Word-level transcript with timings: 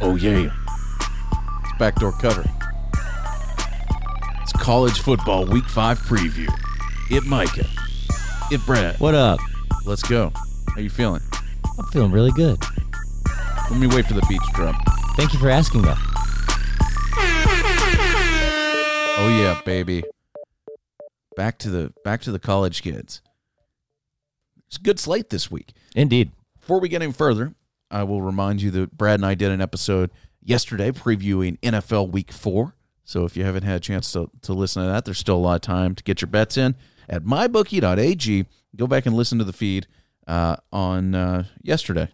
Oh, 0.00 0.14
yeah. 0.14 0.50
It's 1.62 1.78
backdoor 1.78 2.12
cover. 2.12 2.44
It's 4.42 4.52
college 4.52 5.00
football 5.00 5.44
week 5.44 5.64
five 5.64 5.98
preview. 6.00 6.48
It 7.10 7.24
Micah. 7.24 7.66
It 8.50 8.64
Brad. 8.64 8.98
What 9.00 9.14
up? 9.14 9.40
Let's 9.84 10.02
go. 10.02 10.32
How 10.74 10.80
you 10.80 10.90
feeling? 10.90 11.22
I'm 11.78 11.86
feeling 11.86 12.12
really 12.12 12.30
good. 12.32 12.58
Let 13.70 13.80
me 13.80 13.86
wait 13.88 14.06
for 14.06 14.14
the 14.14 14.24
beach 14.28 14.40
drum. 14.54 14.76
Thank 15.16 15.32
you 15.32 15.38
for 15.38 15.50
asking, 15.50 15.82
though. 15.82 15.96
Oh 19.20 19.36
yeah, 19.40 19.60
baby. 19.64 20.04
Back 21.36 21.58
to 21.58 21.70
the 21.70 21.92
back 22.04 22.20
to 22.22 22.30
the 22.30 22.38
college 22.38 22.82
kids. 22.82 23.20
It's 24.68 24.76
a 24.76 24.80
good 24.80 25.00
slate 25.00 25.30
this 25.30 25.50
week. 25.50 25.72
Indeed. 25.96 26.30
Before 26.60 26.78
we 26.78 26.88
get 26.88 27.02
any 27.02 27.12
further, 27.12 27.54
I 27.90 28.02
will 28.02 28.22
remind 28.22 28.62
you 28.62 28.70
that 28.72 28.96
Brad 28.96 29.20
and 29.20 29.26
I 29.26 29.34
did 29.34 29.50
an 29.50 29.60
episode 29.60 30.10
yesterday 30.42 30.90
previewing 30.90 31.58
NFL 31.60 32.10
Week 32.10 32.32
Four. 32.32 32.74
So 33.04 33.24
if 33.24 33.36
you 33.36 33.44
haven't 33.44 33.62
had 33.62 33.76
a 33.76 33.80
chance 33.80 34.12
to, 34.12 34.30
to 34.42 34.52
listen 34.52 34.82
to 34.82 34.88
that, 34.88 35.04
there's 35.04 35.18
still 35.18 35.36
a 35.36 35.38
lot 35.38 35.54
of 35.54 35.60
time 35.62 35.94
to 35.94 36.04
get 36.04 36.20
your 36.20 36.28
bets 36.28 36.56
in 36.58 36.76
at 37.08 37.24
mybookie.ag. 37.24 38.46
Go 38.76 38.86
back 38.86 39.06
and 39.06 39.16
listen 39.16 39.38
to 39.38 39.44
the 39.44 39.52
feed 39.52 39.86
uh, 40.26 40.56
on 40.72 41.14
uh, 41.14 41.44
yesterday. 41.62 42.08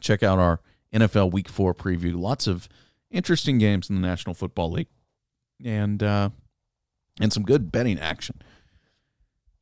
Check 0.00 0.22
out 0.22 0.38
our 0.38 0.60
NFL 0.94 1.32
Week 1.32 1.48
Four 1.48 1.74
preview. 1.74 2.18
Lots 2.18 2.46
of 2.46 2.68
interesting 3.10 3.58
games 3.58 3.88
in 3.88 4.00
the 4.00 4.06
National 4.06 4.34
Football 4.34 4.72
League, 4.72 4.88
and 5.64 6.02
uh, 6.02 6.30
and 7.20 7.32
some 7.32 7.42
good 7.42 7.72
betting 7.72 7.98
action. 7.98 8.40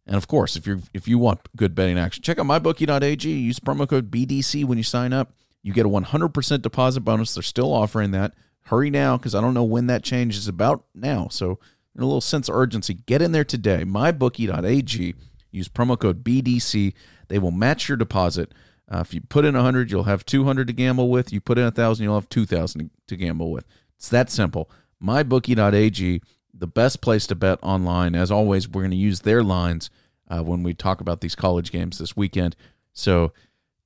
And 0.08 0.16
of 0.16 0.26
course, 0.26 0.56
if 0.56 0.66
you 0.66 0.82
if 0.94 1.06
you 1.06 1.18
want 1.18 1.40
good 1.54 1.74
betting 1.74 1.98
action, 1.98 2.22
check 2.22 2.38
out 2.38 2.46
mybookie.ag. 2.46 3.30
Use 3.30 3.60
promo 3.60 3.86
code 3.86 4.10
BDC 4.10 4.64
when 4.64 4.78
you 4.78 4.84
sign 4.84 5.12
up. 5.12 5.34
You 5.62 5.74
get 5.74 5.84
a 5.84 5.88
100% 5.88 6.62
deposit 6.62 7.00
bonus. 7.00 7.34
They're 7.34 7.42
still 7.42 7.74
offering 7.74 8.12
that. 8.12 8.32
Hurry 8.62 8.88
now 8.88 9.18
because 9.18 9.34
I 9.34 9.42
don't 9.42 9.54
know 9.54 9.64
when 9.64 9.86
that 9.88 10.02
changes. 10.02 10.48
About 10.48 10.84
now, 10.94 11.28
so 11.30 11.58
in 11.94 12.02
a 12.02 12.06
little 12.06 12.22
sense 12.22 12.48
of 12.48 12.54
urgency, 12.54 12.94
get 12.94 13.20
in 13.20 13.32
there 13.32 13.44
today. 13.44 13.84
Mybookie.ag. 13.84 15.14
Use 15.50 15.68
promo 15.68 15.98
code 15.98 16.24
BDC. 16.24 16.94
They 17.28 17.38
will 17.38 17.50
match 17.50 17.88
your 17.88 17.96
deposit. 17.96 18.52
Uh, 18.90 19.00
if 19.00 19.12
you 19.12 19.20
put 19.20 19.44
in 19.44 19.54
100, 19.54 19.90
you'll 19.90 20.04
have 20.04 20.24
200 20.24 20.66
to 20.66 20.72
gamble 20.72 21.10
with. 21.10 21.32
You 21.32 21.40
put 21.42 21.58
in 21.58 21.64
1,000, 21.64 22.02
you'll 22.02 22.14
have 22.14 22.28
2,000 22.30 22.90
to 23.06 23.16
gamble 23.16 23.50
with. 23.50 23.66
It's 23.96 24.08
that 24.08 24.30
simple. 24.30 24.70
MyBookie.ag, 25.02 26.22
the 26.58 26.66
best 26.66 27.00
place 27.00 27.26
to 27.28 27.34
bet 27.34 27.58
online. 27.62 28.14
As 28.14 28.30
always, 28.30 28.68
we're 28.68 28.82
going 28.82 28.90
to 28.90 28.96
use 28.96 29.20
their 29.20 29.42
lines 29.42 29.90
uh, 30.28 30.42
when 30.42 30.62
we 30.62 30.74
talk 30.74 31.00
about 31.00 31.20
these 31.20 31.34
college 31.34 31.70
games 31.72 31.98
this 31.98 32.16
weekend. 32.16 32.56
So 32.92 33.32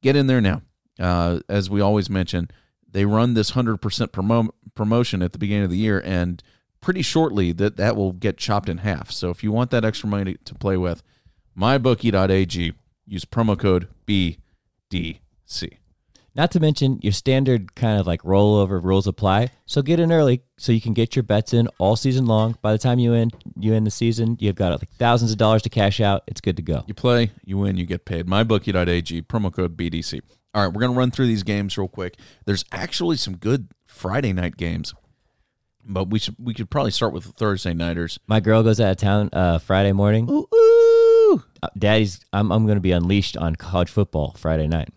get 0.03 0.17
in 0.17 0.27
there 0.27 0.41
now. 0.41 0.63
Uh, 0.99 1.41
as 1.49 1.71
we 1.71 1.81
always 1.81 2.11
mention, 2.11 2.51
they 2.91 3.05
run 3.05 3.35
this 3.35 3.53
100% 3.53 3.79
promo- 3.79 4.51
promotion 4.75 5.23
at 5.23 5.33
the 5.33 5.39
beginning 5.39 5.65
of 5.65 5.71
the 5.71 5.79
year, 5.79 6.03
and 6.05 6.43
pretty 6.81 7.03
shortly 7.03 7.53
that, 7.53 7.77
that 7.77 7.97
will 7.97 8.13
get 8.13 8.37
chopped 8.37 8.69
in 8.69 8.79
half. 8.79 9.11
So 9.11 9.31
if 9.31 9.43
you 9.43 9.53
want 9.53 9.71
that 9.71 9.85
extra 9.85 10.09
money 10.09 10.37
to 10.45 10.55
play 10.55 10.77
with, 10.77 11.03
mybookie.ag, 11.59 12.73
use 13.07 13.25
promo 13.25 13.59
code 13.59 13.89
BDC. 14.07 15.79
Not 16.35 16.51
to 16.53 16.61
mention 16.61 16.99
your 17.03 17.13
standard 17.13 17.75
kind 17.75 18.01
of 18.01 18.07
like 18.07 18.23
rollover 18.23 18.83
rules 18.83 19.07
apply. 19.07 19.51
So 19.67 19.83
get 19.83 20.01
in 20.01 20.11
early 20.11 20.43
so 20.57 20.73
you 20.73 20.81
can 20.81 20.95
get 20.95 21.15
your 21.15 21.23
bets 21.23 21.53
in 21.53 21.69
all 21.79 21.95
season 21.95 22.25
long. 22.25 22.57
By 22.63 22.73
the 22.73 22.79
time 22.79 22.99
you 22.99 23.13
end 23.13 23.33
you 23.59 23.75
end 23.75 23.87
the 23.87 23.91
season, 23.91 24.39
you've 24.41 24.55
got 24.55 24.81
like 24.81 24.91
thousands 24.93 25.33
of 25.33 25.39
dollars 25.39 25.63
to 25.63 25.69
cash 25.69 26.01
out. 26.01 26.23
It's 26.27 26.41
good 26.41 26.57
to 26.57 26.63
go. 26.63 26.85
You 26.87 26.95
play, 26.95 27.33
you 27.45 27.59
win, 27.59 27.77
you 27.77 27.85
get 27.85 28.07
paid. 28.07 28.27
MyBookie.ag, 28.27 29.23
promo 29.23 29.53
code 29.53 29.77
BDC. 29.77 30.21
All 30.55 30.63
right, 30.63 30.73
we're 30.73 30.81
going 30.81 30.93
to 30.93 30.99
run 30.99 31.11
through 31.11 31.27
these 31.27 31.43
games 31.43 31.77
real 31.77 31.89
quick. 31.89 32.17
There's 32.45 32.65
actually 32.73 33.17
some 33.17 33.37
good 33.37 33.69
Friday 33.87 34.33
night 34.33 34.57
games, 34.57 34.95
but 35.85 36.09
we 36.09 36.19
should 36.19 36.37
we 36.39 36.55
could 36.55 36.71
probably 36.71 36.93
start 36.93 37.13
with 37.13 37.25
the 37.25 37.33
Thursday 37.33 37.75
nighters. 37.75 38.19
My 38.27 38.41
girl 38.41 38.63
goes 38.63 38.81
out 38.81 38.93
of 38.93 38.97
town 38.97 39.29
uh, 39.35 39.59
Friday 39.59 39.93
morning. 39.93 40.31
Ooh, 40.31 40.47
ooh. 40.55 41.43
Uh, 41.63 41.69
Daddy's 41.77 42.21
I'm 42.33 42.51
I'm 42.51 42.65
going 42.65 42.77
to 42.77 42.83
be 42.83 42.93
unleashed 42.93 43.37
on 43.37 43.55
college 43.57 43.91
football 43.91 44.35
Friday 44.39 44.67
night. 44.67 44.89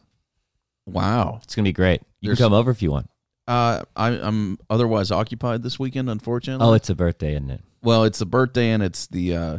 Wow. 0.86 1.40
It's 1.44 1.56
going 1.56 1.64
to 1.66 1.70
be 1.70 1.74
great. 1.74 2.02
You 2.22 2.28
There's- 2.30 2.38
can 2.38 2.46
come 2.46 2.54
over 2.54 2.72
if 2.72 2.82
you 2.82 2.92
want. 2.92 3.10
Uh, 3.48 3.84
I, 3.96 4.08
I'm 4.10 4.58
otherwise 4.72 5.12
occupied 5.12 5.62
this 5.62 5.78
weekend, 5.78 6.10
unfortunately. 6.10 6.66
Oh, 6.66 6.74
it's 6.74 6.90
a 6.90 6.96
birthday, 6.96 7.34
isn't 7.36 7.52
it? 7.52 7.62
well, 7.84 8.04
it's 8.04 8.18
the 8.18 8.26
birthday 8.26 8.72
and 8.72 8.82
it's 8.82 9.06
the 9.06 9.36
uh, 9.36 9.58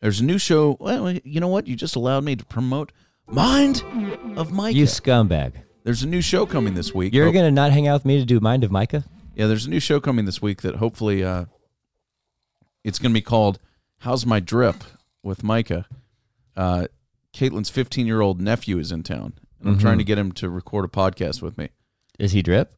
there's 0.00 0.18
a 0.18 0.24
new 0.24 0.38
show. 0.38 0.76
Well, 0.80 1.12
you 1.12 1.38
know 1.38 1.46
what? 1.46 1.68
You 1.68 1.76
just 1.76 1.94
allowed 1.94 2.24
me 2.24 2.34
to 2.34 2.44
promote 2.44 2.90
Mind 3.28 3.84
of 4.36 4.50
Micah. 4.50 4.76
You 4.76 4.86
scumbag. 4.86 5.52
there's 5.84 6.02
a 6.02 6.08
new 6.08 6.20
show 6.20 6.44
coming 6.46 6.74
this 6.74 6.92
week. 6.92 7.14
You're 7.14 7.28
Oh, 7.28 7.32
going 7.32 7.44
to 7.44 7.52
not 7.52 7.70
hang 7.70 7.86
out 7.86 7.94
with 8.00 8.04
me 8.04 8.18
to 8.18 8.24
do 8.24 8.40
Mind 8.40 8.64
of 8.64 8.72
Micah? 8.72 9.04
Yeah, 9.36 9.46
there's 9.46 9.66
a 9.66 9.70
new 9.70 9.78
show 9.78 10.00
coming 10.00 10.24
this 10.24 10.42
week 10.42 10.62
that 10.62 10.76
hopefully 10.76 11.22
uh, 11.22 11.44
it's 12.82 12.98
going 12.98 13.12
to 13.12 13.14
be 13.14 13.22
called 13.22 13.60
"How's 13.98 14.26
My 14.26 14.40
Drip" 14.40 14.82
with 15.22 15.44
Micah. 15.44 15.86
Uh, 16.56 16.86
Caitlin's 17.32 17.70
15 17.70 18.06
year 18.08 18.20
old 18.20 18.40
nephew 18.40 18.78
is 18.80 18.90
in 18.90 19.04
town, 19.04 19.34
and 19.60 19.68
I'm 19.70 19.78
trying 19.78 19.98
to 19.98 20.04
get 20.04 20.18
him 20.18 20.32
to 20.32 20.48
record 20.48 20.84
a 20.84 20.88
podcast 20.88 21.42
with 21.42 21.56
me. 21.58 21.68
Is 22.18 22.32
he 22.32 22.42
drip? 22.42 22.74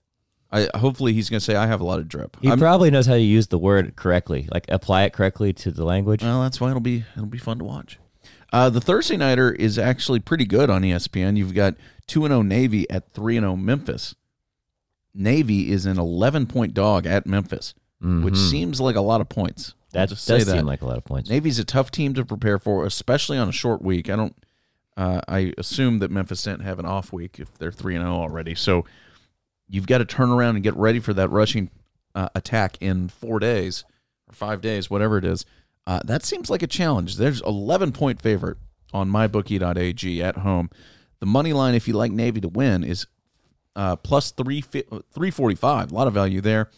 I 0.53 0.69
hopefully 0.75 1.13
he's 1.13 1.31
going 1.31 1.39
to 1.39 1.45
say 1.45 1.55
I 1.55 1.67
have 1.69 1.81
a 1.81 1.85
lot 1.85 2.01
of 2.01 2.09
drip. 2.09 2.37
He 2.43 2.49
I'm- 2.49 2.59
probably 2.59 2.91
knows 2.91 3.07
how 3.07 3.15
to 3.15 3.21
use 3.21 3.47
the 3.49 3.59
word 3.59 3.95
correctly, 3.97 4.49
like 4.53 4.65
apply 4.69 5.05
it 5.05 5.13
correctly 5.13 5.53
to 5.55 5.71
the 5.71 5.85
language. 5.85 6.23
well, 6.23 6.43
that's 6.43 6.61
why 6.61 6.71
it'll 6.71 6.81
be 6.81 7.05
it'll 7.15 7.27
be 7.27 7.39
fun 7.39 7.59
to 7.59 7.65
watch. 7.65 7.99
Uh, 8.53 8.69
the 8.69 8.81
Thursday 8.81 9.17
nighter 9.17 9.53
is 9.53 9.79
actually 9.79 10.19
pretty 10.19 10.45
good 10.45 10.69
on 10.69 10.83
ESPN. 10.83 11.37
You've 11.37 11.55
got 11.55 11.77
two 12.09 12.25
and 12.25 12.33
zero 12.33 12.43
Navy 12.43 12.89
at 12.91 13.13
three 13.13 13.37
and 13.37 13.45
zero 13.45 13.55
Memphis. 13.55 14.17
Navy 15.15 15.71
is 15.71 15.87
an 15.87 15.99
11 15.99 16.47
point 16.47 16.75
dog 16.75 17.07
at 17.07 17.27
Memphis, 17.27 17.75
which 18.01 18.35
Mhm. 18.35 18.51
seems 18.51 18.81
like 18.81 18.97
a 18.97 19.01
lot 19.01 19.21
of 19.21 19.29
points. 19.29 19.75
That 19.93 20.09
just 20.09 20.27
does 20.27 20.43
say 20.43 20.51
that. 20.51 20.57
seem 20.59 20.67
like 20.67 20.83
a 20.83 20.87
lot 20.87 20.97
of 20.99 21.05
points. 21.05 21.29
Navy's 21.31 21.59
a 21.59 21.65
tough 21.65 21.91
team 21.91 22.15
to 22.15 22.25
prepare 22.25 22.59
for, 22.59 22.87
especially 22.87 23.39
on 23.39 23.49
a 23.49 23.53
short 23.53 23.83
week. 23.83 24.09
I 24.09 24.17
don't. 24.17 24.35
Uh, 25.01 25.19
I 25.27 25.55
assume 25.57 26.01
that 26.01 26.11
Memphis 26.11 26.43
didn't 26.43 26.61
have 26.61 26.79
an 26.79 26.85
off 26.85 27.11
week 27.11 27.41
if 27.41 27.57
they're 27.57 27.73
three 27.73 27.97
and 27.97 28.05
zero 28.05 28.17
already. 28.17 28.55
So 28.55 28.85
you've 29.67 29.87
got 29.87 29.99
to 29.99 30.05
turn 30.05 30.29
around 30.29 30.57
and 30.57 30.63
get 30.63 30.77
ready 30.77 31.01
for 31.01 31.15
that 31.15 31.31
rushing 31.31 31.71
uh, 32.15 32.29
attack 32.35 32.77
in 32.83 33.09
four 33.09 33.39
days 33.39 33.85
or 34.29 34.35
five 34.35 34.61
days, 34.61 34.91
whatever 34.91 35.17
it 35.17 35.25
is. 35.25 35.47
Uh, 35.87 36.01
that 36.05 36.23
seems 36.23 36.51
like 36.51 36.63
a 36.63 36.67
challenge. 36.67 37.17
There's 37.17 37.41
11 37.41 37.93
point 37.93 38.21
favorite 38.21 38.59
on 38.93 39.09
mybookie.ag 39.11 40.23
at 40.23 40.37
home. 40.37 40.69
The 41.21 41.27
money 41.27 41.55
line, 41.55 41.75
if 41.75 41.89
you 41.89 41.95
like 41.95 42.13
Navy 42.13 42.43
to 42.43 42.49
win, 42.49 42.85
is 42.85 43.07
uh, 43.75 43.97
plus 43.97 44.33
three 44.33 44.61
forty 44.61 45.55
five. 45.55 45.93
A 45.93 45.95
lot 45.95 46.09
of 46.09 46.13
value 46.13 46.43
there. 46.43 46.69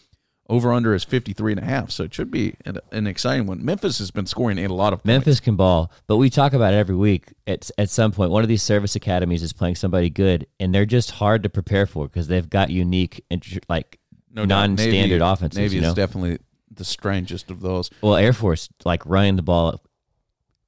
Over 0.53 0.71
under 0.75 0.95
is 0.95 1.03
53 1.03 1.53
and 1.53 1.61
a 1.63 1.65
half, 1.65 1.91
so 1.91 2.05
it 2.05 2.13
should 2.13 2.31
be 2.31 2.57
an, 2.67 2.77
an 2.91 3.07
exciting 3.07 3.47
one. 3.47 3.65
Memphis 3.65 3.99
has 4.01 4.11
been 4.11 4.27
scoring 4.27 4.59
in 4.59 4.71
a 4.71 4.75
lot 4.75 4.93
of 4.93 4.99
points. 4.99 5.07
Memphis 5.07 5.41
can 5.41 5.57
ball, 5.57 5.91
but 6.07 6.19
we 6.19 6.29
talk 6.29 6.53
about 6.53 6.75
it 6.75 6.77
every 6.77 6.95
week. 6.95 7.33
At 7.47 7.71
at 7.79 7.89
some 7.89 8.13
point, 8.13 8.31
one 8.31 8.43
of 8.43 8.49
these 8.51 8.63
service 8.63 8.95
academies 8.95 9.43
is 9.43 9.55
playing 9.55 9.77
somebody 9.77 10.11
good, 10.11 10.47
and 10.61 10.75
they're 10.75 10.85
just 10.85 11.13
hard 11.13 11.43
to 11.45 11.49
prepare 11.49 11.87
for 11.87 12.07
because 12.07 12.29
they've 12.29 12.51
got 12.51 12.69
unique, 12.69 13.25
like 13.71 13.99
No 14.31 14.45
non-standard 14.45 15.21
Navy- 15.21 15.33
offenses. 15.33 15.59
Navy 15.59 15.77
you 15.77 15.81
know? 15.81 15.89
is 15.89 15.95
definitely 15.95 16.39
the 16.71 16.85
strangest 16.85 17.51
of 17.51 17.61
those. 17.61 17.89
well, 18.03 18.17
Air 18.17 18.35
Force 18.35 18.69
like 18.85 19.07
running 19.07 19.37
the 19.37 19.43
ball 19.43 19.81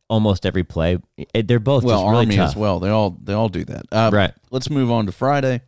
almost 0.08 0.46
every 0.46 0.64
play. 0.64 0.98
They're 1.34 1.58
both 1.60 1.84
well, 1.84 1.98
just 1.98 2.04
really 2.10 2.16
Army 2.24 2.36
tough. 2.36 2.48
as 2.50 2.56
well. 2.56 2.80
They 2.80 2.88
all 2.88 3.18
they 3.22 3.34
all 3.34 3.50
do 3.50 3.64
that. 3.66 3.84
Uh, 3.92 4.10
Right. 4.12 4.32
Let's 4.50 4.70
move 4.70 4.90
on 4.90 5.04
to 5.06 5.12
Friday. 5.12 5.60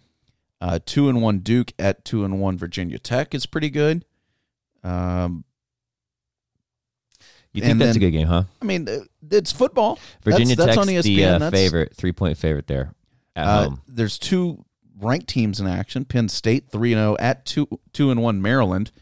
Uh, 0.60 0.78
two 0.84 1.08
and 1.08 1.20
one 1.22 1.40
Duke 1.40 1.72
at 1.78 2.04
two 2.04 2.24
and 2.24 2.40
one 2.40 2.56
Virginia 2.56 2.98
Tech 2.98 3.34
is 3.34 3.44
pretty 3.46 3.68
good. 3.70 4.04
Um, 4.82 5.44
You 7.52 7.62
think 7.62 7.78
that's 7.78 7.94
then- 7.94 7.96
a 7.96 8.00
good 8.00 8.10
game, 8.10 8.26
huh? 8.26 8.44
I 8.60 8.64
mean, 8.64 8.88
uh, 8.88 9.00
it's 9.30 9.50
football. 9.52 9.98
Virginia 10.22 10.56
that's, 10.56 10.66
that's 10.66 10.76
Tech's 10.76 10.88
on 10.88 10.90
E 10.90 10.96
ESPN. 10.98 11.04
the 11.04 11.24
uh, 11.24 11.38
That's- 11.38 11.52
favorite, 11.62 11.96
three 11.96 12.12
point 12.12 12.36
favorite 12.38 12.66
there 12.66 12.92
at 13.34 13.46
Uh, 13.46 13.62
home. 13.64 13.82
there's 13.88 14.18
two 14.18 14.64
ranked 14.98 15.28
teams 15.28 15.58
in 15.60 15.66
action. 15.66 16.04
Penn 16.04 16.28
State 16.28 16.70
three 16.70 16.92
and 16.92 17.00
zero 17.00 17.16
at 17.18 17.44
two 17.46 17.66
two 17.92 18.10
and 18.10 18.22
one 18.22 18.40
Maryland, 18.42 18.92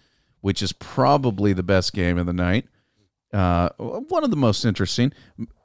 which 0.40 0.62
is 0.62 0.72
probably 0.72 1.52
the 1.52 1.62
best 1.64 1.92
game 1.92 2.16
of 2.18 2.26
the 2.26 2.32
night. 2.32 2.66
Uh, 3.32 3.70
one 3.78 4.22
of 4.22 4.30
the 4.30 4.36
most 4.36 4.64
interesting. 4.64 5.12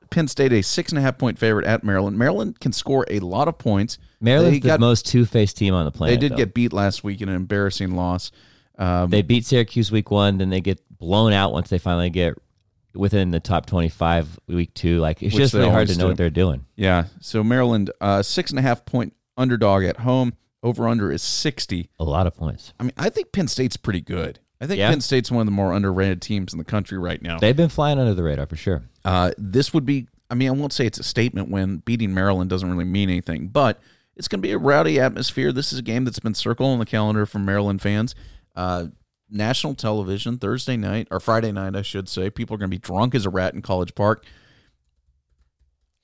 Penn 0.10 0.28
State 0.28 0.52
a 0.54 0.62
six 0.62 0.92
and 0.92 1.00
a 1.00 1.02
half 1.02 1.18
point 1.18 1.38
favorite 1.40 1.66
at 1.66 1.84
Maryland. 1.84 2.18
Maryland 2.18 2.60
can 2.60 2.72
score 2.72 3.06
a 3.10 3.20
lot 3.20 3.48
of 3.48 3.58
points. 3.58 3.98
Maryland's 4.22 4.56
they 4.56 4.60
the 4.60 4.68
got- 4.68 4.80
most 4.80 5.06
two 5.06 5.26
faced 5.26 5.58
team 5.58 5.74
on 5.74 5.86
the 5.86 5.92
planet. 5.92 6.20
They 6.20 6.28
did 6.28 6.34
though. 6.34 6.38
get 6.38 6.54
beat 6.54 6.74
last 6.74 7.04
week 7.04 7.22
in 7.22 7.30
an 7.30 7.36
embarrassing 7.36 7.96
loss. 7.96 8.32
Um, 8.78 9.10
They 9.10 9.22
beat 9.22 9.46
Syracuse 9.46 9.92
week 9.92 10.10
one, 10.12 10.38
then 10.38 10.50
they 10.50 10.62
get 10.62 10.80
blown 10.98 11.34
out 11.34 11.52
once 11.54 11.70
they 11.70 11.78
finally 11.80 12.10
get 12.10 12.34
within 12.96 13.32
the 13.32 13.40
top 13.40 13.66
twenty-five 13.66 14.40
week 14.48 14.74
two. 14.74 15.00
Like 15.00 15.22
it's 15.22 15.36
just 15.36 15.54
really 15.54 15.70
hard 15.70 15.88
to 15.90 15.98
know 15.98 16.06
do. 16.06 16.08
what 16.10 16.18
they're 16.18 16.30
doing. 16.30 16.66
yeah, 16.76 17.06
so 17.20 17.44
Maryland 17.44 17.92
uh, 18.02 18.22
six 18.24 18.52
and 18.52 18.60
a 18.60 18.62
half 18.62 18.86
point 18.86 19.14
underdog 19.38 19.84
at 19.84 19.98
home. 19.98 20.34
Over 20.62 20.90
under 20.90 21.10
is 21.10 21.22
sixty. 21.22 21.90
A 22.00 22.04
lot 22.04 22.28
of 22.28 22.36
points. 22.36 22.74
I 22.80 22.84
mean, 22.84 22.92
I 22.98 23.10
think 23.10 23.32
Penn 23.32 23.48
State's 23.48 23.78
pretty 23.78 24.02
good. 24.02 24.40
I 24.62 24.68
think 24.68 24.80
Yeah. 24.80 24.90
Penn 24.90 25.02
State's 25.02 25.32
one 25.32 25.42
of 25.42 25.46
the 25.48 25.52
more 25.52 25.74
underrated 25.74 26.22
teams 26.22 26.54
in 26.54 26.58
the 26.60 26.66
country 26.66 26.98
right 26.98 27.22
now. 27.22 27.40
They've 27.40 27.56
been 27.56 27.70
flying 27.70 27.98
under 27.98 28.14
the 28.14 28.24
radar 28.24 28.46
for 28.46 28.56
sure. 28.58 28.84
Uh, 29.06 29.32
this 29.38 29.74
would 29.74 29.86
be, 29.86 30.08
I 30.30 30.36
mean, 30.36 30.50
I 30.50 30.52
won't 30.52 30.74
say 30.74 30.86
it's 30.86 31.00
a 31.00 31.04
statement 31.04 31.50
when 31.50 31.78
beating 31.78 32.14
Maryland 32.14 32.50
doesn't 32.50 32.70
really 32.70 32.84
mean 32.84 33.10
anything, 33.10 33.48
but 33.48 33.80
it's 34.16 34.28
going 34.28 34.42
to 34.42 34.48
be 34.48 34.52
a 34.52 34.58
rowdy 34.58 35.00
atmosphere. 35.00 35.54
This 35.54 35.72
is 35.72 35.80
a 35.80 35.82
game 35.82 36.04
that's 36.04 36.20
been 36.20 36.34
circled 36.34 36.72
on 36.72 36.80
the 36.80 36.86
calendar 36.86 37.26
for 37.26 37.40
Maryland 37.40 37.82
fans. 37.82 38.16
Uh, 38.56 38.88
national 39.30 39.76
television 39.76 40.38
Thursday 40.38 40.76
night 40.76 41.08
or 41.10 41.22
Friday 41.22 41.54
night, 41.54 41.76
I 41.76 41.82
should 41.82 42.10
say. 42.10 42.30
People 42.30 42.56
are 42.56 42.58
going 42.58 42.70
to 42.70 42.76
be 42.76 42.80
drunk 42.80 43.16
as 43.16 43.26
a 43.26 43.30
rat 43.30 43.54
in 43.54 43.62
College 43.62 43.96
Park. 43.96 44.26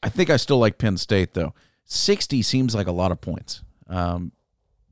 I 0.02 0.10
think 0.10 0.30
I 0.30 0.38
still 0.38 0.60
like 0.60 0.78
Penn 0.78 0.98
State 0.98 1.34
though. 1.34 1.54
60 1.86 2.42
seems 2.42 2.74
like 2.74 2.88
a 2.88 2.92
lot 2.92 3.12
of 3.12 3.19
points. 3.22 3.62
Um, 3.88 4.31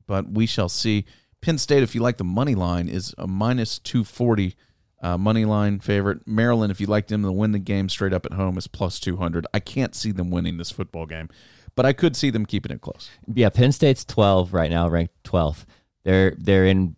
but 0.06 0.30
we 0.30 0.46
shall 0.46 0.68
see. 0.68 1.06
Penn 1.44 1.58
State, 1.58 1.82
if 1.82 1.94
you 1.94 2.00
like 2.00 2.16
the 2.16 2.24
money 2.24 2.54
line, 2.54 2.88
is 2.88 3.14
a 3.18 3.26
minus 3.26 3.78
240 3.78 4.56
uh, 5.02 5.18
money 5.18 5.44
line 5.44 5.78
favorite. 5.78 6.26
Maryland, 6.26 6.70
if 6.70 6.80
you 6.80 6.86
like 6.86 7.08
them 7.08 7.22
to 7.22 7.30
win 7.30 7.52
the 7.52 7.58
game 7.58 7.90
straight 7.90 8.14
up 8.14 8.24
at 8.24 8.32
home, 8.32 8.56
is 8.56 8.66
plus 8.66 8.98
200. 8.98 9.46
I 9.52 9.60
can't 9.60 9.94
see 9.94 10.10
them 10.10 10.30
winning 10.30 10.56
this 10.56 10.70
football 10.70 11.04
game, 11.04 11.28
but 11.74 11.84
I 11.84 11.92
could 11.92 12.16
see 12.16 12.30
them 12.30 12.46
keeping 12.46 12.72
it 12.72 12.80
close. 12.80 13.10
Yeah, 13.30 13.50
Penn 13.50 13.72
State's 13.72 14.06
12 14.06 14.54
right 14.54 14.70
now, 14.70 14.88
ranked 14.88 15.22
12th. 15.24 15.66
They're 16.04 16.34
they're 16.38 16.64
in 16.64 16.96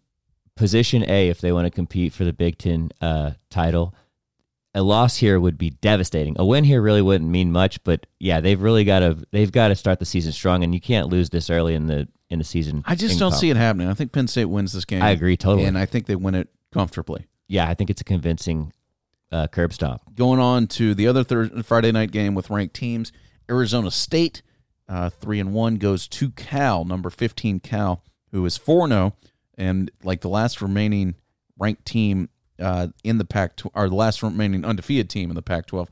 position 0.54 1.04
A 1.10 1.28
if 1.28 1.40
they 1.40 1.50
want 1.50 1.66
to 1.66 1.70
compete 1.72 2.12
for 2.12 2.22
the 2.22 2.32
Big 2.32 2.56
Ten 2.56 2.90
uh, 3.00 3.32
title. 3.50 3.96
A 4.76 4.82
loss 4.82 5.16
here 5.16 5.40
would 5.40 5.56
be 5.56 5.70
devastating. 5.70 6.36
A 6.38 6.44
win 6.44 6.62
here 6.62 6.82
really 6.82 7.00
wouldn't 7.00 7.30
mean 7.30 7.50
much, 7.50 7.82
but 7.82 8.06
yeah, 8.20 8.40
they've 8.40 8.60
really 8.60 8.84
got 8.84 9.00
to 9.00 9.16
they've 9.32 9.50
got 9.50 9.68
to 9.68 9.74
start 9.74 9.98
the 9.98 10.04
season 10.04 10.32
strong, 10.32 10.62
and 10.62 10.74
you 10.74 10.80
can't 10.82 11.08
lose 11.08 11.30
this 11.30 11.48
early 11.48 11.74
in 11.74 11.86
the 11.86 12.06
in 12.28 12.38
the 12.38 12.44
season. 12.44 12.84
I 12.86 12.94
just 12.94 13.18
don't 13.18 13.32
see 13.32 13.48
it 13.48 13.56
happening. 13.56 13.88
I 13.88 13.94
think 13.94 14.12
Penn 14.12 14.28
State 14.28 14.44
wins 14.44 14.74
this 14.74 14.84
game. 14.84 15.02
I 15.02 15.10
agree 15.10 15.36
totally, 15.36 15.64
and 15.64 15.78
I 15.78 15.86
think 15.86 16.04
they 16.04 16.14
win 16.14 16.34
it 16.34 16.48
comfortably. 16.72 17.26
Yeah, 17.48 17.66
I 17.68 17.72
think 17.72 17.88
it's 17.88 18.02
a 18.02 18.04
convincing 18.04 18.72
uh, 19.32 19.46
curb 19.46 19.72
stop. 19.72 20.14
Going 20.14 20.40
on 20.40 20.66
to 20.68 20.94
the 20.94 21.08
other 21.08 21.24
Thursday, 21.24 21.62
Friday 21.62 21.92
night 21.92 22.10
game 22.10 22.34
with 22.34 22.50
ranked 22.50 22.74
teams, 22.74 23.12
Arizona 23.50 23.90
State, 23.90 24.42
uh, 24.90 25.08
three 25.08 25.40
and 25.40 25.54
one, 25.54 25.76
goes 25.76 26.06
to 26.08 26.30
Cal, 26.32 26.84
number 26.84 27.08
fifteen 27.08 27.60
Cal, 27.60 28.02
who 28.30 28.44
is 28.44 28.58
four 28.58 28.86
zero, 28.88 29.14
oh, 29.16 29.28
and 29.56 29.90
like 30.02 30.20
the 30.20 30.28
last 30.28 30.60
remaining 30.60 31.14
ranked 31.58 31.86
team 31.86 32.28
uh, 32.60 32.88
in 33.04 33.18
the 33.18 33.24
Pac, 33.24 33.60
or 33.74 33.88
the 33.88 33.94
last 33.94 34.22
remaining 34.22 34.64
undefeated 34.64 35.10
team 35.10 35.30
in 35.30 35.36
the 35.36 35.42
Pac-12, 35.42 35.88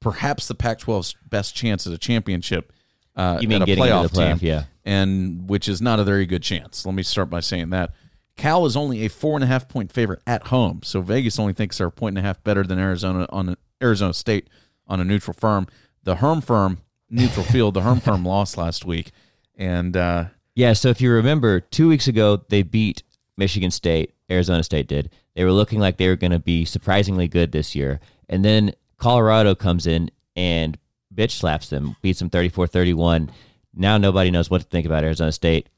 perhaps 0.00 0.48
the 0.48 0.54
Pac-12's 0.54 1.14
best 1.28 1.54
chance 1.54 1.86
at 1.86 1.92
a 1.92 1.98
championship. 1.98 2.72
Uh, 3.16 3.38
you 3.40 3.48
mean 3.48 3.64
getting 3.64 3.82
playoff 3.82 4.10
the 4.10 4.20
playoff, 4.20 4.38
team, 4.38 4.48
yeah, 4.48 4.64
and 4.84 5.48
which 5.48 5.68
is 5.68 5.82
not 5.82 5.98
a 5.98 6.04
very 6.04 6.24
good 6.24 6.42
chance. 6.42 6.86
Let 6.86 6.94
me 6.94 7.02
start 7.02 7.28
by 7.30 7.40
saying 7.40 7.70
that. 7.70 7.90
Cal 8.36 8.64
is 8.66 8.76
only 8.76 9.04
a 9.04 9.08
four 9.08 9.34
and 9.36 9.42
a 9.42 9.48
half 9.48 9.68
point 9.68 9.90
favorite 9.92 10.20
at 10.24 10.46
home, 10.46 10.80
so 10.84 11.00
Vegas 11.00 11.38
only 11.38 11.52
thinks 11.52 11.78
they're 11.78 11.88
a 11.88 11.92
point 11.92 12.16
and 12.16 12.24
a 12.24 12.28
half 12.28 12.42
better 12.44 12.62
than 12.62 12.78
Arizona 12.78 13.26
on 13.30 13.56
Arizona 13.82 14.14
State 14.14 14.48
on 14.86 15.00
a 15.00 15.04
neutral 15.04 15.34
firm. 15.34 15.66
The 16.04 16.16
Herm 16.16 16.40
firm 16.40 16.78
neutral 17.10 17.44
field, 17.52 17.74
the 17.74 17.82
Herm 17.82 18.00
firm 18.00 18.24
lost 18.24 18.56
last 18.56 18.84
week, 18.84 19.10
and 19.56 19.96
uh, 19.96 20.26
yeah. 20.54 20.72
So 20.72 20.88
if 20.88 21.00
you 21.00 21.10
remember, 21.10 21.58
two 21.58 21.88
weeks 21.88 22.06
ago 22.06 22.44
they 22.48 22.62
beat 22.62 23.02
Michigan 23.38 23.70
State. 23.70 24.14
Arizona 24.30 24.62
State 24.62 24.88
did. 24.88 25.10
They 25.34 25.44
were 25.44 25.52
looking 25.52 25.80
like 25.80 25.96
they 25.96 26.08
were 26.08 26.16
going 26.16 26.32
to 26.32 26.38
be 26.38 26.64
surprisingly 26.64 27.28
good 27.28 27.52
this 27.52 27.74
year. 27.74 28.00
And 28.28 28.44
then 28.44 28.72
Colorado 28.98 29.54
comes 29.54 29.86
in 29.86 30.10
and 30.36 30.76
bitch 31.14 31.32
slaps 31.32 31.70
them, 31.70 31.96
beats 32.02 32.18
them 32.18 32.28
34 32.28 32.66
31. 32.66 33.30
Now 33.74 33.96
nobody 33.96 34.30
knows 34.30 34.50
what 34.50 34.60
to 34.60 34.66
think 34.66 34.84
about 34.84 35.04
Arizona 35.04 35.32
State. 35.32 35.68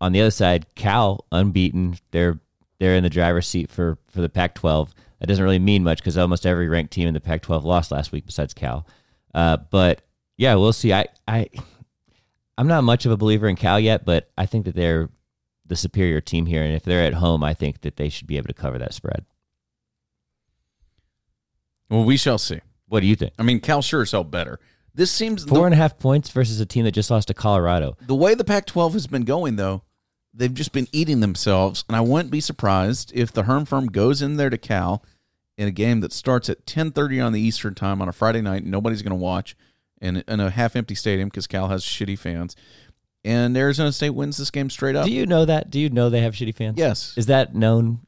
On 0.00 0.12
the 0.12 0.20
other 0.20 0.30
side, 0.30 0.66
Cal 0.74 1.26
unbeaten. 1.32 1.98
They're 2.12 2.38
they're 2.78 2.94
in 2.94 3.02
the 3.02 3.10
driver's 3.10 3.48
seat 3.48 3.68
for 3.68 3.98
for 4.08 4.20
the 4.20 4.28
Pac-12. 4.28 4.90
That 5.18 5.26
doesn't 5.26 5.42
really 5.42 5.58
mean 5.58 5.82
much 5.82 5.98
because 5.98 6.16
almost 6.16 6.46
every 6.46 6.68
ranked 6.68 6.92
team 6.92 7.08
in 7.08 7.14
the 7.14 7.20
Pac-12 7.20 7.64
lost 7.64 7.90
last 7.90 8.12
week 8.12 8.24
besides 8.24 8.54
Cal. 8.54 8.86
Uh, 9.34 9.56
but 9.56 10.02
yeah, 10.36 10.54
we'll 10.54 10.72
see. 10.72 10.92
I 10.92 11.06
I 11.26 11.48
I'm 12.56 12.68
not 12.68 12.84
much 12.84 13.06
of 13.06 13.12
a 13.12 13.16
believer 13.16 13.48
in 13.48 13.56
Cal 13.56 13.80
yet, 13.80 14.04
but 14.04 14.30
I 14.38 14.46
think 14.46 14.66
that 14.66 14.76
they're 14.76 15.08
the 15.68 15.76
superior 15.76 16.20
team 16.20 16.46
here. 16.46 16.62
And 16.62 16.74
if 16.74 16.82
they're 16.82 17.04
at 17.04 17.14
home, 17.14 17.44
I 17.44 17.54
think 17.54 17.82
that 17.82 17.96
they 17.96 18.08
should 18.08 18.26
be 18.26 18.36
able 18.36 18.48
to 18.48 18.54
cover 18.54 18.78
that 18.78 18.94
spread. 18.94 19.24
Well, 21.88 22.04
we 22.04 22.16
shall 22.16 22.38
see. 22.38 22.60
What 22.88 23.00
do 23.00 23.06
you 23.06 23.16
think? 23.16 23.32
I 23.38 23.42
mean, 23.42 23.60
Cal 23.60 23.82
sure 23.82 24.02
is 24.02 24.12
hell 24.12 24.24
better. 24.24 24.58
This 24.94 25.10
seems 25.10 25.44
four 25.44 25.58
the, 25.58 25.64
and 25.64 25.74
a 25.74 25.76
half 25.76 25.98
points 25.98 26.30
versus 26.30 26.60
a 26.60 26.66
team 26.66 26.84
that 26.84 26.92
just 26.92 27.10
lost 27.10 27.28
to 27.28 27.34
Colorado. 27.34 27.96
The 28.06 28.14
way 28.14 28.34
the 28.34 28.44
Pac-12 28.44 28.94
has 28.94 29.06
been 29.06 29.24
going, 29.24 29.56
though, 29.56 29.82
they've 30.34 30.52
just 30.52 30.72
been 30.72 30.88
eating 30.92 31.20
themselves, 31.20 31.84
and 31.88 31.96
I 31.96 32.00
wouldn't 32.00 32.30
be 32.30 32.40
surprised 32.40 33.12
if 33.14 33.32
the 33.32 33.44
Herm 33.44 33.64
firm 33.64 33.86
goes 33.86 34.22
in 34.22 34.36
there 34.36 34.50
to 34.50 34.58
Cal 34.58 35.04
in 35.56 35.68
a 35.68 35.72
game 35.72 36.00
that 36.00 36.12
starts 36.12 36.48
at 36.48 36.66
10:30 36.66 37.24
on 37.24 37.32
the 37.32 37.40
Eastern 37.40 37.74
time 37.74 38.02
on 38.02 38.08
a 38.08 38.12
Friday 38.12 38.40
night. 38.40 38.64
Nobody's 38.64 39.02
going 39.02 39.10
to 39.10 39.16
watch, 39.16 39.54
in, 40.00 40.22
in 40.28 40.40
a 40.40 40.50
half-empty 40.50 40.94
stadium 40.94 41.28
because 41.28 41.46
Cal 41.46 41.68
has 41.68 41.84
shitty 41.84 42.18
fans 42.18 42.56
and 43.28 43.56
Arizona 43.56 43.92
State 43.92 44.10
wins 44.10 44.38
this 44.38 44.50
game 44.50 44.70
straight 44.70 44.96
up. 44.96 45.04
Do 45.04 45.12
you 45.12 45.26
know 45.26 45.44
that? 45.44 45.70
Do 45.70 45.78
you 45.78 45.90
know 45.90 46.08
they 46.08 46.22
have 46.22 46.34
shitty 46.34 46.54
fans? 46.54 46.78
Yes. 46.78 47.12
Is 47.16 47.26
that 47.26 47.54
known? 47.54 48.00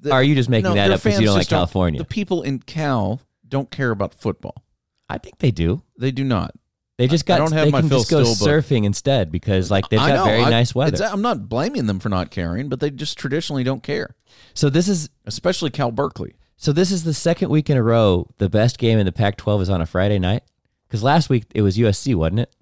The, 0.00 0.12
are 0.12 0.22
you 0.22 0.36
just 0.36 0.48
making 0.48 0.70
no, 0.70 0.74
that 0.74 0.92
up 0.92 1.02
because 1.02 1.20
you 1.20 1.26
don't 1.26 1.36
like 1.36 1.48
California? 1.48 1.98
Don't, 1.98 2.08
the 2.08 2.14
people 2.14 2.42
in 2.42 2.60
Cal 2.60 3.20
don't 3.46 3.70
care 3.70 3.90
about 3.90 4.14
football. 4.14 4.62
I 5.08 5.18
think 5.18 5.38
they 5.38 5.50
do. 5.50 5.82
They 5.98 6.12
do 6.12 6.22
not. 6.22 6.54
They 6.96 7.08
just 7.08 7.26
got. 7.26 7.36
I 7.36 7.38
don't 7.38 7.52
have 7.52 7.66
they 7.66 7.70
my 7.72 7.80
can 7.80 7.90
just 7.90 8.08
go 8.10 8.22
surfing 8.22 8.84
instead 8.84 9.30
because 9.30 9.70
like 9.70 9.88
they've 9.88 9.98
got 9.98 10.14
know, 10.14 10.24
very 10.24 10.42
I, 10.42 10.50
nice 10.50 10.74
weather. 10.74 11.04
I'm 11.04 11.22
not 11.22 11.48
blaming 11.48 11.86
them 11.86 11.98
for 11.98 12.08
not 12.08 12.30
caring, 12.30 12.68
but 12.68 12.80
they 12.80 12.90
just 12.90 13.18
traditionally 13.18 13.64
don't 13.64 13.82
care. 13.82 14.14
So 14.54 14.70
this 14.70 14.88
is 14.88 15.10
especially 15.26 15.70
Cal 15.70 15.90
Berkeley. 15.90 16.36
So 16.56 16.72
this 16.72 16.90
is 16.90 17.04
the 17.04 17.12
second 17.12 17.50
week 17.50 17.68
in 17.68 17.76
a 17.76 17.82
row 17.82 18.28
the 18.38 18.48
best 18.48 18.78
game 18.78 18.98
in 18.98 19.04
the 19.04 19.12
Pac-12 19.12 19.62
is 19.62 19.70
on 19.70 19.82
a 19.82 19.86
Friday 19.86 20.18
night. 20.18 20.42
Because 20.88 21.02
last 21.02 21.28
week 21.28 21.44
it 21.54 21.60
was 21.62 21.76
USC, 21.76 22.14
wasn't 22.14 22.40
it? 22.40 22.54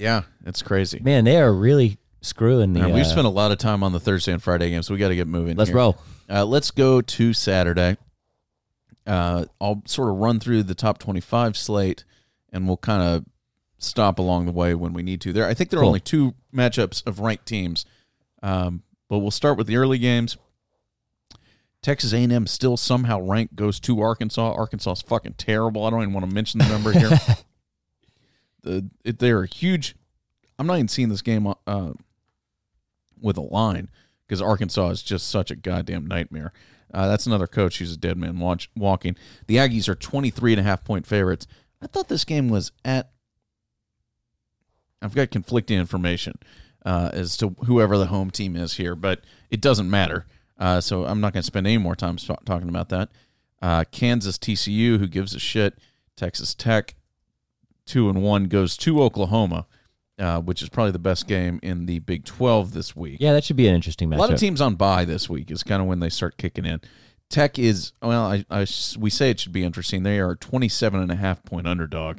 Yeah, 0.00 0.22
it's 0.46 0.62
crazy. 0.62 0.98
Man, 0.98 1.24
they 1.24 1.36
are 1.36 1.52
really 1.52 1.98
screwing 2.22 2.72
the. 2.72 2.88
we've 2.88 3.04
uh, 3.04 3.04
spent 3.04 3.26
a 3.26 3.30
lot 3.30 3.52
of 3.52 3.58
time 3.58 3.82
on 3.82 3.92
the 3.92 4.00
Thursday 4.00 4.32
and 4.32 4.42
Friday 4.42 4.70
games, 4.70 4.86
so 4.86 4.94
we 4.94 4.98
got 4.98 5.08
to 5.08 5.14
get 5.14 5.26
moving. 5.26 5.58
Let's 5.58 5.68
here. 5.68 5.76
roll. 5.76 5.98
Uh, 6.28 6.46
let's 6.46 6.70
go 6.70 7.02
to 7.02 7.34
Saturday. 7.34 7.98
Uh, 9.06 9.44
I'll 9.60 9.82
sort 9.84 10.08
of 10.08 10.16
run 10.16 10.40
through 10.40 10.62
the 10.62 10.74
top 10.74 10.98
twenty-five 10.98 11.54
slate, 11.54 12.04
and 12.50 12.66
we'll 12.66 12.78
kind 12.78 13.02
of 13.02 13.26
stop 13.76 14.18
along 14.18 14.46
the 14.46 14.52
way 14.52 14.74
when 14.74 14.94
we 14.94 15.02
need 15.02 15.20
to. 15.20 15.34
There, 15.34 15.46
I 15.46 15.52
think 15.52 15.68
there 15.68 15.80
are 15.80 15.82
cool. 15.82 15.88
only 15.88 16.00
two 16.00 16.32
matchups 16.54 17.06
of 17.06 17.20
ranked 17.20 17.44
teams, 17.44 17.84
um, 18.42 18.82
but 19.10 19.18
we'll 19.18 19.30
start 19.30 19.58
with 19.58 19.66
the 19.66 19.76
early 19.76 19.98
games. 19.98 20.38
Texas 21.82 22.14
A&M 22.14 22.46
still 22.46 22.78
somehow 22.78 23.20
ranked 23.20 23.54
goes 23.54 23.78
to 23.80 24.00
Arkansas. 24.00 24.52
Arkansas 24.52 24.92
is 24.92 25.02
fucking 25.02 25.34
terrible. 25.34 25.84
I 25.84 25.90
don't 25.90 26.00
even 26.02 26.14
want 26.14 26.26
to 26.26 26.34
mention 26.34 26.58
the 26.58 26.68
number 26.68 26.92
here. 26.92 27.10
it, 28.64 29.18
they're 29.18 29.42
a 29.42 29.46
huge. 29.46 29.94
I'm 30.58 30.66
not 30.66 30.74
even 30.74 30.88
seeing 30.88 31.08
this 31.08 31.22
game 31.22 31.52
uh, 31.66 31.92
with 33.20 33.36
a 33.36 33.42
line 33.42 33.88
because 34.26 34.42
Arkansas 34.42 34.90
is 34.90 35.02
just 35.02 35.28
such 35.28 35.50
a 35.50 35.56
goddamn 35.56 36.06
nightmare. 36.06 36.52
Uh, 36.92 37.08
that's 37.08 37.26
another 37.26 37.46
coach 37.46 37.78
who's 37.78 37.94
a 37.94 37.96
dead 37.96 38.16
man 38.16 38.38
watch, 38.38 38.70
walking. 38.76 39.16
The 39.46 39.56
Aggies 39.56 39.88
are 39.88 39.94
23 39.94 40.54
and 40.54 40.60
a 40.60 40.64
half 40.64 40.84
point 40.84 41.06
favorites. 41.06 41.46
I 41.82 41.86
thought 41.86 42.08
this 42.08 42.24
game 42.24 42.48
was 42.48 42.72
at. 42.84 43.10
I've 45.02 45.14
got 45.14 45.30
conflicting 45.30 45.78
information 45.78 46.38
uh, 46.84 47.10
as 47.12 47.36
to 47.38 47.56
whoever 47.64 47.96
the 47.96 48.06
home 48.06 48.30
team 48.30 48.54
is 48.54 48.74
here, 48.74 48.94
but 48.94 49.22
it 49.50 49.60
doesn't 49.60 49.88
matter. 49.88 50.26
Uh, 50.58 50.80
so 50.80 51.06
I'm 51.06 51.20
not 51.20 51.32
going 51.32 51.42
to 51.42 51.46
spend 51.46 51.66
any 51.66 51.78
more 51.78 51.96
time 51.96 52.16
talking 52.16 52.68
about 52.68 52.90
that. 52.90 53.08
Uh, 53.62 53.84
Kansas 53.90 54.36
TCU, 54.36 54.98
who 54.98 55.06
gives 55.06 55.34
a 55.34 55.38
shit? 55.38 55.78
Texas 56.16 56.54
Tech, 56.54 56.94
two 57.90 58.08
and 58.08 58.22
one 58.22 58.44
goes 58.44 58.76
to 58.78 59.02
Oklahoma, 59.02 59.66
uh, 60.18 60.40
which 60.40 60.62
is 60.62 60.68
probably 60.68 60.92
the 60.92 60.98
best 60.98 61.26
game 61.26 61.58
in 61.62 61.86
the 61.86 61.98
Big 61.98 62.24
Twelve 62.24 62.72
this 62.72 62.94
week. 62.94 63.18
Yeah, 63.20 63.32
that 63.32 63.44
should 63.44 63.56
be 63.56 63.66
an 63.66 63.74
interesting 63.74 64.08
match. 64.08 64.18
A 64.18 64.20
lot 64.20 64.32
of 64.32 64.38
teams 64.38 64.60
on 64.60 64.76
bye 64.76 65.04
this 65.04 65.28
week 65.28 65.50
is 65.50 65.62
kind 65.62 65.82
of 65.82 65.88
when 65.88 66.00
they 66.00 66.08
start 66.08 66.36
kicking 66.36 66.64
in. 66.64 66.80
Tech 67.28 67.58
is 67.58 67.92
well, 68.00 68.24
I, 68.26 68.44
I, 68.50 68.66
we 68.98 69.10
say 69.10 69.30
it 69.30 69.40
should 69.40 69.52
be 69.52 69.64
interesting. 69.64 70.04
They 70.04 70.20
are 70.20 70.36
27 70.36 71.00
and 71.00 71.10
a 71.10 71.16
half 71.16 71.44
point 71.44 71.66
underdog 71.66 72.18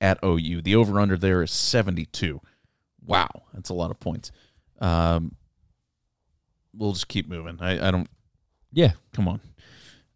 at 0.00 0.18
OU. 0.24 0.62
The 0.62 0.74
over 0.74 1.00
under 1.00 1.16
there 1.16 1.42
is 1.42 1.50
72. 1.52 2.40
Wow, 3.04 3.28
that's 3.54 3.70
a 3.70 3.74
lot 3.74 3.90
of 3.90 4.00
points. 4.00 4.32
Um, 4.80 5.36
we'll 6.74 6.92
just 6.92 7.08
keep 7.08 7.28
moving. 7.28 7.58
I, 7.60 7.88
I 7.88 7.90
don't. 7.90 8.08
Yeah, 8.72 8.92
come 9.12 9.28
on. 9.28 9.40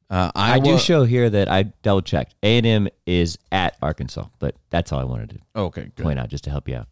Uh, 0.08 0.30
I 0.34 0.60
do 0.60 0.78
show 0.78 1.04
here 1.04 1.28
that 1.28 1.48
I 1.48 1.64
double 1.82 2.02
checked. 2.02 2.34
A 2.42 2.58
and 2.58 2.66
M 2.66 2.88
is 3.06 3.38
at 3.50 3.76
Arkansas, 3.82 4.26
but 4.38 4.54
that's 4.70 4.92
all 4.92 5.00
I 5.00 5.04
wanted 5.04 5.30
to 5.30 5.60
okay, 5.60 5.90
good. 5.94 6.02
point 6.04 6.18
out 6.18 6.28
just 6.28 6.44
to 6.44 6.50
help 6.50 6.68
you 6.68 6.76
out. 6.76 6.88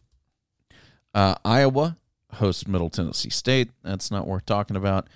Uh, 1.15 1.35
Iowa 1.45 1.97
hosts 2.33 2.67
Middle 2.67 2.91
Tennessee 2.91 3.31
State. 3.31 3.71
That's 3.85 4.11
not 4.11 4.27
worth 4.27 4.47
talking 4.47 4.77
about. 4.77 5.09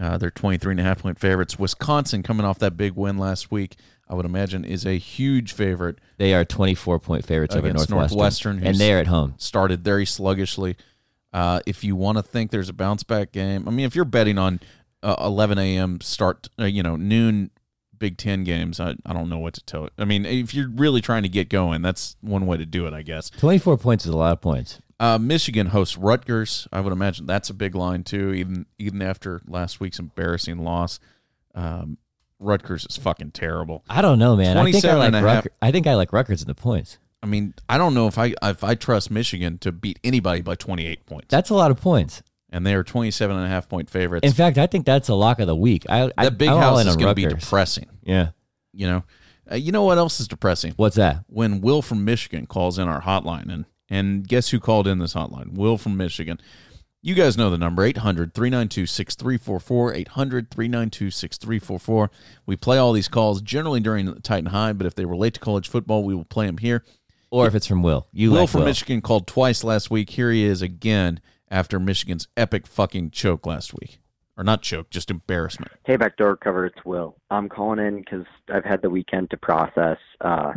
Uh, 0.00 0.16
they're 0.16 0.30
23 0.30 0.72
and 0.72 0.80
a 0.80 0.82
half 0.82 1.02
point 1.02 1.18
favorites. 1.18 1.58
Wisconsin 1.58 2.22
coming 2.22 2.46
off 2.46 2.58
that 2.60 2.76
big 2.76 2.94
win 2.94 3.18
last 3.18 3.50
week, 3.50 3.76
I 4.08 4.14
would 4.14 4.24
imagine, 4.24 4.64
is 4.64 4.86
a 4.86 4.96
huge 4.96 5.52
favorite. 5.52 5.98
They 6.16 6.34
are 6.34 6.44
24 6.44 7.00
point 7.00 7.26
favorites 7.26 7.54
over 7.54 7.66
Northwestern, 7.66 7.98
Northwestern 7.98 8.66
and 8.66 8.76
they're 8.78 9.00
at 9.00 9.08
home. 9.08 9.34
Started 9.38 9.82
very 9.84 10.06
sluggishly. 10.06 10.76
Uh, 11.32 11.60
if 11.66 11.84
you 11.84 11.94
want 11.94 12.16
to 12.16 12.22
think 12.22 12.50
there's 12.50 12.70
a 12.70 12.72
bounce 12.72 13.02
back 13.02 13.32
game, 13.32 13.68
I 13.68 13.70
mean, 13.70 13.84
if 13.84 13.94
you're 13.94 14.06
betting 14.06 14.38
on 14.38 14.60
uh, 15.02 15.16
11 15.20 15.58
a.m. 15.58 16.00
start, 16.00 16.48
uh, 16.58 16.64
you 16.64 16.82
know, 16.82 16.96
noon 16.96 17.50
Big 17.98 18.16
Ten 18.16 18.44
games. 18.44 18.80
I, 18.80 18.94
I 19.04 19.12
don't 19.12 19.28
know 19.28 19.38
what 19.38 19.54
to 19.54 19.64
tell. 19.64 19.88
I 19.98 20.04
mean, 20.04 20.24
if 20.24 20.54
you're 20.54 20.68
really 20.68 21.00
trying 21.00 21.22
to 21.24 21.28
get 21.28 21.48
going, 21.48 21.82
that's 21.82 22.16
one 22.20 22.46
way 22.46 22.56
to 22.56 22.66
do 22.66 22.86
it, 22.86 22.92
I 22.94 23.02
guess. 23.02 23.30
24 23.30 23.78
points 23.78 24.06
is 24.06 24.12
a 24.12 24.16
lot 24.16 24.32
of 24.32 24.40
points. 24.40 24.80
Uh, 25.00 25.18
Michigan 25.18 25.68
hosts 25.68 25.96
Rutgers. 25.96 26.66
I 26.72 26.80
would 26.80 26.92
imagine 26.92 27.26
that's 27.26 27.50
a 27.50 27.54
big 27.54 27.74
line 27.76 28.02
too. 28.02 28.32
Even 28.32 28.66
even 28.78 29.00
after 29.00 29.40
last 29.46 29.78
week's 29.78 30.00
embarrassing 30.00 30.58
loss, 30.58 30.98
um, 31.54 31.98
Rutgers 32.40 32.84
is 32.88 32.96
fucking 32.96 33.30
terrible. 33.30 33.84
I 33.88 34.02
don't 34.02 34.18
know, 34.18 34.34
man. 34.34 34.56
I 34.58 34.64
think 34.64 34.84
I 34.84 34.94
27 34.94 35.12
like 35.12 35.34
half. 35.34 35.46
I 35.62 35.70
think 35.70 35.86
I 35.86 35.94
like 35.94 36.12
Rutgers 36.12 36.42
in 36.42 36.48
the 36.48 36.54
points. 36.54 36.98
I 37.22 37.26
mean, 37.26 37.54
I 37.68 37.78
don't 37.78 37.94
know 37.94 38.08
if 38.08 38.18
I 38.18 38.34
if 38.42 38.64
I 38.64 38.74
trust 38.74 39.10
Michigan 39.10 39.58
to 39.58 39.70
beat 39.70 40.00
anybody 40.02 40.40
by 40.40 40.56
28 40.56 41.06
points, 41.06 41.26
That's 41.28 41.50
a 41.50 41.54
lot 41.54 41.70
of 41.70 41.80
points. 41.80 42.22
And 42.50 42.66
they 42.66 42.74
are 42.74 42.82
27 42.82 43.36
and 43.36 43.44
a 43.44 43.48
half 43.48 43.68
point 43.68 43.90
favorites. 43.90 44.26
In 44.26 44.32
fact, 44.32 44.58
I 44.58 44.66
think 44.66 44.86
that's 44.86 45.08
a 45.08 45.14
lock 45.14 45.38
of 45.38 45.46
the 45.46 45.56
week. 45.56 45.86
I, 45.88 46.10
I 46.16 46.24
that 46.24 46.38
big 46.38 46.48
I'm 46.48 46.60
house 46.60 46.84
is 46.86 46.96
going 46.96 47.08
to 47.08 47.14
be 47.14 47.26
depressing. 47.26 47.86
Yeah. 48.02 48.30
You 48.72 48.88
know, 48.88 49.04
uh, 49.50 49.56
you 49.56 49.72
know 49.72 49.84
what 49.84 49.98
else 49.98 50.20
is 50.20 50.28
depressing? 50.28 50.72
What's 50.76 50.96
that? 50.96 51.24
when 51.28 51.60
Will 51.60 51.82
from 51.82 52.04
Michigan 52.04 52.46
calls 52.46 52.78
in 52.78 52.88
our 52.88 53.02
hotline 53.02 53.52
and 53.52 53.64
and 53.90 54.28
guess 54.28 54.50
who 54.50 54.60
called 54.60 54.86
in 54.86 54.98
this 54.98 55.14
hotline? 55.14 55.54
Will 55.54 55.78
from 55.78 55.96
Michigan. 55.96 56.38
You 57.00 57.14
guys 57.14 57.38
know 57.38 57.48
the 57.48 57.56
number 57.56 57.90
800-392-6344 57.90 60.04
800-392-6344. 60.06 62.08
We 62.44 62.56
play 62.56 62.76
all 62.76 62.92
these 62.92 63.08
calls 63.08 63.40
generally 63.40 63.80
during 63.80 64.06
the 64.06 64.20
Titan 64.20 64.46
High, 64.46 64.72
but 64.72 64.86
if 64.86 64.96
they 64.96 65.04
relate 65.04 65.34
to 65.34 65.40
college 65.40 65.68
football, 65.68 66.02
we 66.02 66.14
will 66.14 66.24
play 66.24 66.46
them 66.46 66.58
here. 66.58 66.84
Or 67.30 67.46
if 67.46 67.54
it's 67.54 67.66
from 67.66 67.82
Will. 67.82 68.08
You 68.12 68.32
Will 68.32 68.40
like 68.40 68.48
from 68.48 68.60
Will. 68.60 68.66
Michigan 68.66 69.00
called 69.00 69.26
twice 69.26 69.62
last 69.62 69.90
week. 69.90 70.10
Here 70.10 70.32
he 70.32 70.44
is 70.44 70.60
again 70.60 71.20
after 71.50 71.78
Michigan's 71.80 72.28
epic 72.36 72.66
fucking 72.66 73.10
choke 73.10 73.46
last 73.46 73.72
week. 73.74 74.00
Or 74.36 74.44
not 74.44 74.62
choke, 74.62 74.88
just 74.90 75.10
embarrassment. 75.10 75.72
Hey, 75.84 75.96
backdoor 75.96 76.36
cover, 76.36 76.64
it's 76.64 76.84
Will. 76.84 77.16
I'm 77.28 77.48
calling 77.48 77.84
in 77.84 77.96
because 77.98 78.24
I've 78.48 78.64
had 78.64 78.82
the 78.82 78.90
weekend 78.90 79.30
to 79.30 79.36
process 79.36 79.98
uh, 80.20 80.52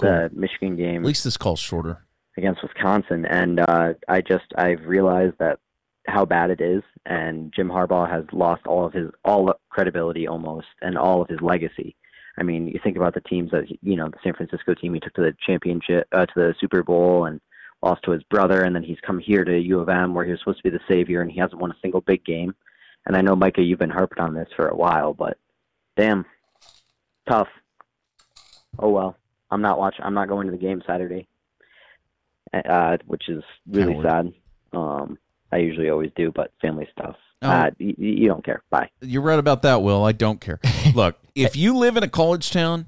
the 0.00 0.30
Michigan 0.34 0.76
game 0.76 1.02
At 1.02 1.06
least 1.06 1.24
this 1.24 1.38
call's 1.38 1.60
shorter. 1.60 2.04
against 2.36 2.62
Wisconsin, 2.62 3.24
and 3.24 3.60
uh, 3.60 3.94
I 4.06 4.20
just 4.20 4.44
I've 4.56 4.84
realized 4.84 5.36
that 5.38 5.60
how 6.06 6.26
bad 6.26 6.50
it 6.50 6.60
is, 6.60 6.82
and 7.06 7.52
Jim 7.56 7.68
Harbaugh 7.68 8.10
has 8.10 8.24
lost 8.32 8.66
all 8.66 8.84
of 8.84 8.92
his 8.92 9.10
all 9.24 9.54
credibility 9.70 10.28
almost, 10.28 10.66
and 10.82 10.98
all 10.98 11.22
of 11.22 11.28
his 11.28 11.40
legacy. 11.40 11.96
I 12.36 12.42
mean, 12.42 12.68
you 12.68 12.80
think 12.82 12.98
about 12.98 13.14
the 13.14 13.20
teams 13.22 13.50
that 13.52 13.64
you 13.82 13.96
know, 13.96 14.08
the 14.08 14.18
San 14.22 14.34
Francisco 14.34 14.74
team 14.74 14.92
he 14.92 15.00
took 15.00 15.14
to 15.14 15.22
the 15.22 15.34
championship, 15.46 16.06
uh, 16.12 16.26
to 16.26 16.32
the 16.34 16.54
Super 16.60 16.82
Bowl, 16.82 17.24
and 17.24 17.40
lost 17.82 18.02
to 18.04 18.12
his 18.12 18.22
brother, 18.24 18.62
and 18.62 18.74
then 18.74 18.82
he's 18.82 19.00
come 19.00 19.18
here 19.18 19.44
to 19.44 19.58
U 19.58 19.80
of 19.80 19.88
M 19.88 20.14
where 20.14 20.24
he 20.24 20.30
was 20.30 20.40
supposed 20.40 20.58
to 20.58 20.70
be 20.70 20.76
the 20.76 20.84
savior, 20.88 21.20
and 21.20 21.30
he 21.30 21.38
hasn't 21.40 21.60
won 21.60 21.70
a 21.70 21.76
single 21.82 22.00
big 22.00 22.24
game. 22.24 22.54
And 23.06 23.16
I 23.16 23.20
know 23.20 23.34
Micah, 23.34 23.62
you've 23.62 23.78
been 23.78 23.90
harping 23.90 24.22
on 24.22 24.34
this 24.34 24.48
for 24.54 24.68
a 24.68 24.76
while, 24.76 25.12
but 25.12 25.36
damn, 25.96 26.24
tough. 27.28 27.48
Oh 28.78 28.90
well, 28.90 29.16
I'm 29.50 29.62
not 29.62 29.78
watching. 29.78 30.04
I'm 30.04 30.14
not 30.14 30.28
going 30.28 30.46
to 30.46 30.52
the 30.52 30.58
game 30.58 30.82
Saturday, 30.86 31.26
uh, 32.52 32.98
which 33.06 33.28
is 33.28 33.42
really 33.68 34.00
sad. 34.02 34.32
Um, 34.72 35.18
I 35.50 35.58
usually 35.58 35.90
always 35.90 36.10
do, 36.16 36.32
but 36.32 36.52
family 36.62 36.88
stuff. 36.92 37.16
Oh. 37.42 37.48
Uh, 37.48 37.70
you, 37.78 37.94
you 37.98 38.28
don't 38.28 38.44
care. 38.44 38.62
Bye. 38.70 38.88
You're 39.00 39.22
right 39.22 39.38
about 39.38 39.62
that, 39.62 39.82
Will. 39.82 40.04
I 40.04 40.12
don't 40.12 40.40
care. 40.40 40.60
Look, 40.94 41.18
if 41.34 41.56
you 41.56 41.76
live 41.76 41.96
in 41.96 42.02
a 42.02 42.08
college 42.08 42.50
town, 42.50 42.86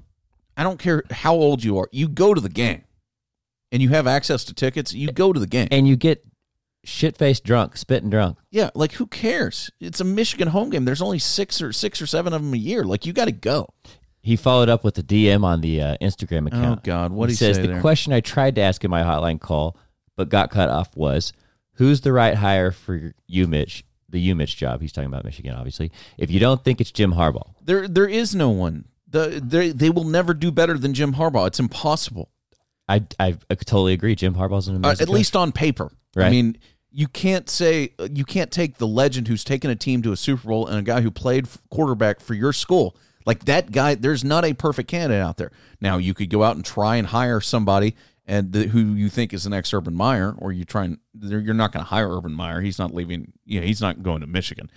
I 0.57 0.63
don't 0.63 0.79
care 0.79 1.03
how 1.11 1.35
old 1.35 1.63
you 1.63 1.77
are. 1.77 1.89
You 1.91 2.07
go 2.07 2.33
to 2.33 2.41
the 2.41 2.49
game, 2.49 2.83
and 3.75 3.81
you 3.83 3.89
have 3.89 4.07
access 4.07 4.43
to 4.45 4.53
tickets. 4.53 4.93
You 4.93 5.11
go 5.11 5.33
to 5.33 5.39
the 5.39 5.47
game. 5.47 5.67
and 5.69 5.87
you 5.87 5.95
get 5.95 6.25
shit 6.83 7.17
faced 7.17 7.43
drunk, 7.43 7.75
spitting 7.77 8.09
drunk. 8.09 8.37
yeah, 8.51 8.69
like 8.75 8.93
who 8.93 9.07
cares? 9.07 9.69
It's 9.79 9.99
a 9.99 10.03
Michigan 10.03 10.47
home 10.49 10.69
game. 10.69 10.85
There's 10.85 11.01
only 11.01 11.19
six 11.19 11.61
or 11.61 11.73
six 11.73 12.01
or 12.01 12.07
seven 12.07 12.31
of 12.33 12.41
them 12.41 12.53
a 12.53 12.57
year. 12.57 12.83
Like 12.83 13.05
you 13.05 13.13
got 13.13 13.25
to 13.25 13.31
go. 13.31 13.69
He 14.21 14.35
followed 14.35 14.69
up 14.69 14.83
with 14.83 14.97
a 14.97 15.03
DM 15.03 15.43
on 15.43 15.61
the 15.61 15.81
uh, 15.81 15.97
Instagram 16.01 16.47
account. 16.47 16.79
Oh. 16.79 16.85
God, 16.85 17.11
what 17.11 17.29
he 17.29 17.33
he 17.33 17.37
says 17.37 17.57
say 17.57 17.63
the 17.63 17.67
there? 17.69 17.81
question 17.81 18.11
I 18.13 18.21
tried 18.21 18.55
to 18.55 18.61
ask 18.61 18.83
in 18.83 18.89
my 18.89 19.03
hotline 19.03 19.39
call 19.39 19.77
but 20.15 20.29
got 20.29 20.49
cut 20.49 20.69
off 20.69 20.95
was 20.95 21.33
who's 21.73 22.01
the 22.01 22.13
right 22.13 22.35
hire 22.35 22.71
for 22.71 23.13
you, 23.27 23.47
Mitch? 23.47 23.83
The 24.09 24.19
you, 24.19 24.35
Mitch 24.35 24.55
job. 24.55 24.81
He's 24.81 24.91
talking 24.93 25.09
about 25.09 25.25
Michigan, 25.25 25.53
obviously. 25.55 25.91
If 26.17 26.31
you 26.31 26.39
don't 26.39 26.63
think 26.63 26.79
it's 26.79 26.91
Jim 26.91 27.13
Harbaugh, 27.13 27.53
there, 27.63 27.87
there 27.87 28.07
is 28.07 28.33
no 28.33 28.49
one. 28.49 28.85
The 29.07 29.41
they 29.43 29.69
they 29.69 29.89
will 29.89 30.03
never 30.05 30.33
do 30.33 30.51
better 30.51 30.77
than 30.77 30.93
Jim 30.93 31.15
Harbaugh. 31.15 31.47
It's 31.47 31.59
impossible. 31.59 32.29
I 32.87 33.03
I, 33.19 33.37
I 33.49 33.55
totally 33.55 33.93
agree. 33.93 34.15
Jim 34.15 34.35
Harbaugh's 34.35 34.67
an 34.67 34.83
Uh, 34.85 34.89
at 34.91 34.99
coach. 34.99 35.07
least 35.09 35.35
on 35.35 35.51
paper. 35.51 35.91
I 36.17 36.29
mean, 36.29 36.57
you 36.91 37.07
can't 37.07 37.49
say 37.49 37.89
you 38.11 38.23
can't 38.23 38.51
take 38.51 38.77
the 38.77 38.87
legend 38.87 39.27
who's 39.27 39.43
taken 39.43 39.69
a 39.69 39.75
team 39.75 40.01
to 40.03 40.11
a 40.11 40.17
Super 40.17 40.47
Bowl 40.47 40.67
and 40.67 40.79
a 40.79 40.81
guy 40.81 41.01
who 41.01 41.11
played 41.11 41.47
quarterback 41.69 42.19
for 42.19 42.33
your 42.33 42.53
school. 42.53 42.95
Like 43.25 43.45
that 43.45 43.71
guy, 43.71 43.95
there's 43.95 44.23
not 44.23 44.45
a 44.45 44.53
perfect 44.53 44.87
candidate 44.89 45.21
out 45.21 45.37
there. 45.37 45.51
Now 45.81 45.97
you 45.97 46.13
could 46.13 46.29
go 46.29 46.43
out 46.43 46.55
and 46.55 46.63
try 46.63 46.95
and 46.97 47.07
hire 47.07 47.41
somebody 47.41 47.95
and 48.27 48.53
the, 48.53 48.67
who 48.67 48.79
you 48.93 49.09
think 49.09 49.33
is 49.33 49.43
the 49.43 49.49
next 49.49 49.73
Urban 49.73 49.93
Meyer, 49.95 50.33
or 50.37 50.51
you 50.51 50.63
try 50.63 50.85
and 50.85 50.99
you're 51.19 51.53
not 51.53 51.71
going 51.71 51.83
to 51.83 51.89
hire 51.89 52.09
Urban 52.15 52.33
Meyer. 52.33 52.61
He's 52.61 52.79
not 52.79 52.93
leaving. 52.93 53.33
You 53.45 53.59
know, 53.61 53.67
he's 53.67 53.81
not 53.81 54.03
going 54.03 54.21
to 54.21 54.27
Michigan. 54.27 54.69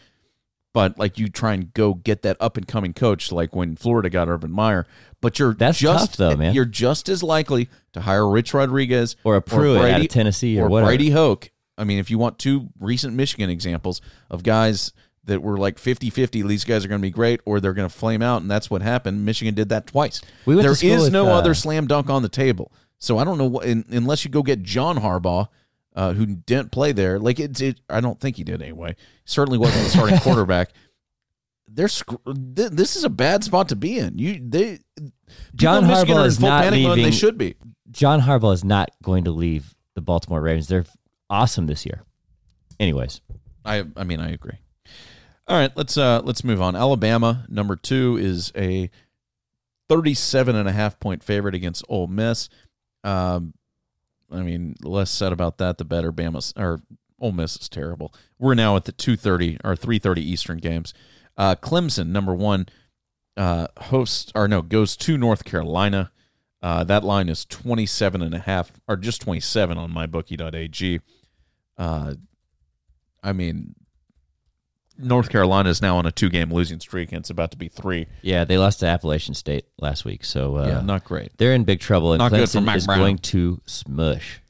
But 0.75 0.98
like 0.98 1.18
you 1.18 1.28
try 1.28 1.54
and 1.54 1.72
go 1.72 1.94
get 1.94 2.22
that 2.22 2.37
up 2.40 2.56
and 2.56 2.68
coming 2.68 2.92
coach, 2.92 3.32
like 3.32 3.54
when 3.54 3.75
Florida 3.76 4.10
got 4.10 4.28
Urban 4.28 4.52
Meyer. 4.52 4.87
But 5.20 5.38
you're 5.38 5.54
That's 5.54 5.78
just 5.78 6.10
tough, 6.10 6.16
though, 6.16 6.37
man. 6.37 6.54
You're 6.54 6.64
just 6.64 7.08
as 7.08 7.22
likely 7.22 7.68
to 7.92 8.02
hire 8.02 8.28
Rich 8.28 8.54
Rodriguez 8.54 9.16
or 9.25 9.37
a 9.37 9.42
Pruitt 9.42 9.78
out 9.78 9.82
Brady- 9.82 10.06
of 10.06 10.10
Tennessee 10.12 10.58
or, 10.58 10.66
or 10.66 10.68
whatever. 10.68 10.90
Brady 10.90 11.10
Hoke. 11.10 11.50
I 11.76 11.84
mean, 11.84 11.98
if 11.98 12.10
you 12.10 12.18
want 12.18 12.38
two 12.38 12.68
recent 12.78 13.14
Michigan 13.14 13.50
examples 13.50 14.00
of 14.30 14.42
guys 14.42 14.92
that 15.25 15.42
were 15.42 15.56
like 15.56 15.76
50-50, 15.76 16.46
these 16.48 16.64
guys 16.64 16.84
are 16.84 16.88
going 16.88 17.00
to 17.00 17.06
be 17.06 17.10
great, 17.10 17.40
or 17.44 17.60
they're 17.60 17.75
going 17.75 17.88
to 17.88 17.94
flame 17.94 18.20
out, 18.20 18.42
and 18.42 18.50
that's 18.50 18.70
what 18.70 18.82
happened. 18.82 19.25
Michigan 19.25 19.54
did 19.54 19.68
that 19.68 19.87
twice. 19.87 20.20
We 20.44 20.56
There 20.56 20.72
is 20.72 20.82
with, 20.82 21.12
no 21.12 21.28
uh, 21.28 21.38
other 21.38 21.54
slam 21.54 21.87
dunk 21.87 22.10
on 22.10 22.22
the 22.22 22.28
table. 22.28 22.72
So 22.98 23.18
I 23.18 23.25
don't 23.25 23.38
know 23.38 23.46
what, 23.46 23.66
in, 23.66 23.84
unless 23.90 24.25
you 24.25 24.30
go 24.30 24.42
get 24.42 24.62
John 24.62 24.98
Harbaugh, 24.98 25.48
uh, 25.99 26.12
who 26.12 26.26
didn't 26.26 26.71
play 26.71 26.93
there. 26.93 27.19
Like 27.19 27.40
it, 27.40 27.61
it, 27.61 27.81
I 27.90 28.00
don't 28.00 28.21
think 28.21 28.37
he 28.37 28.45
did 28.45 28.62
anyway. 28.62 28.95
Certainly 29.25 29.59
wasn't 29.59 29.83
the 29.83 29.90
starting 29.90 30.19
quarterback. 30.21 30.71
They're 31.67 31.88
sc- 31.88 32.25
th- 32.25 32.71
this 32.71 32.95
is 32.95 33.02
a 33.02 33.11
bad 33.11 33.43
spot 33.43 33.71
to 33.71 33.76
be 33.76 33.99
in. 33.99 34.17
You 34.17 34.40
they 34.40 34.78
John 35.57 35.83
people 35.83 35.97
in 35.97 35.99
Michigan 35.99 36.17
Harbaugh 36.17 36.26
is 36.26 36.40
not 36.40 36.73
mode. 36.73 36.99
They 36.99 37.11
should 37.11 37.37
be. 37.37 37.57
John 37.90 38.21
Harbaugh 38.21 38.55
is 38.55 38.62
not 38.62 38.90
going 39.02 39.25
to 39.25 39.33
leave 39.33 39.75
the 39.97 40.00
Baltimore 40.00 40.40
Ravens. 40.40 40.69
They're 40.69 40.87
awesome 41.28 41.67
this 41.67 41.85
year. 41.85 42.05
Anyways, 42.78 43.21
I 43.64 43.85
I 43.97 44.05
mean 44.05 44.21
I 44.21 44.31
agree. 44.31 44.59
All 45.49 45.57
right, 45.59 45.73
let's 45.76 45.99
uh 45.99 46.21
let's 46.23 46.45
move 46.45 46.62
on. 46.62 46.76
Alabama 46.76 47.45
number 47.49 47.75
2 47.75 48.19
is 48.19 48.52
a 48.55 48.88
37 49.88 50.55
and 50.55 50.69
a 50.69 50.73
half 50.73 51.00
point 51.00 51.25
favorite 51.25 51.57
against 51.57 51.85
Ole 51.88 52.07
Miss. 52.07 52.49
Um 53.02 53.52
I 54.30 54.42
mean, 54.42 54.75
the 54.80 54.88
less 54.88 55.11
said 55.11 55.32
about 55.32 55.58
that 55.58 55.78
the 55.78 55.85
better 55.85 56.12
Bama 56.12 56.52
or 56.56 56.80
Ole 57.20 57.32
Miss 57.32 57.56
is 57.56 57.68
terrible. 57.68 58.12
We're 58.38 58.54
now 58.54 58.76
at 58.76 58.85
the 58.85 58.92
2:30 58.92 59.58
or 59.64 59.75
3:30 59.75 60.18
Eastern 60.18 60.58
games. 60.58 60.94
Uh 61.37 61.54
Clemson 61.54 62.08
number 62.08 62.35
1 62.35 62.66
uh 63.37 63.68
hosts 63.78 64.32
or 64.35 64.49
no, 64.49 64.62
goes 64.62 64.97
to 64.99 65.16
North 65.16 65.44
Carolina. 65.44 66.11
Uh 66.62 66.85
that 66.85 67.04
line 67.04 67.28
is 67.28 67.44
27 67.44 68.23
and 68.23 68.35
a 68.35 68.40
half 68.40 68.73
or 68.87 68.97
just 68.97 69.20
27 69.23 69.78
on 69.78 69.92
mybookie.ag. 69.92 71.00
Uh 71.76 72.14
I 73.23 73.32
mean, 73.32 73.75
North 74.99 75.28
Carolina 75.31 75.69
is 75.71 75.81
now 75.81 75.97
on 75.97 76.07
a 76.07 76.12
two 76.12 76.28
game 76.28 76.52
losing 76.52 76.81
streak, 76.81 77.12
and 77.12 77.21
it's 77.21 77.31
about 77.31 77.52
to 77.52 77.57
be 77.57 77.69
three. 77.69 78.07
yeah, 78.23 78.45
they 78.45 78.59
lost 78.59 78.81
to 78.81 78.87
Appalachian 78.87 79.35
State 79.35 79.64
last 79.78 80.05
week, 80.05 80.25
so 80.25 80.57
uh, 80.57 80.67
yeah, 80.67 80.81
not 80.81 81.05
great. 81.05 81.31
they're 81.38 81.52
in 81.55 81.64
big 81.64 81.81
trouble, 81.81 82.12
and 82.12 82.19
Not 82.19 82.33
good 82.33 82.49
for 82.50 82.59
Clemson 82.59 82.76
is 82.76 82.87
Brown. 82.87 82.99
going 82.99 83.19
to 83.19 83.61
smush. 83.67 84.40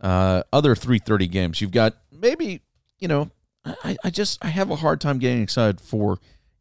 Uh, 0.00 0.42
other 0.52 0.74
330 0.74 1.26
games, 1.28 1.60
you've 1.60 1.72
got 1.72 1.94
maybe, 2.10 2.62
you 2.98 3.06
know, 3.08 3.30
I, 3.64 3.96
I 4.02 4.08
just 4.10 4.42
I 4.42 4.48
have 4.48 4.70
a 4.70 4.76
hard 4.76 5.00
time 5.00 5.18
getting 5.18 5.42
excited 5.42 5.80
for 5.80 6.18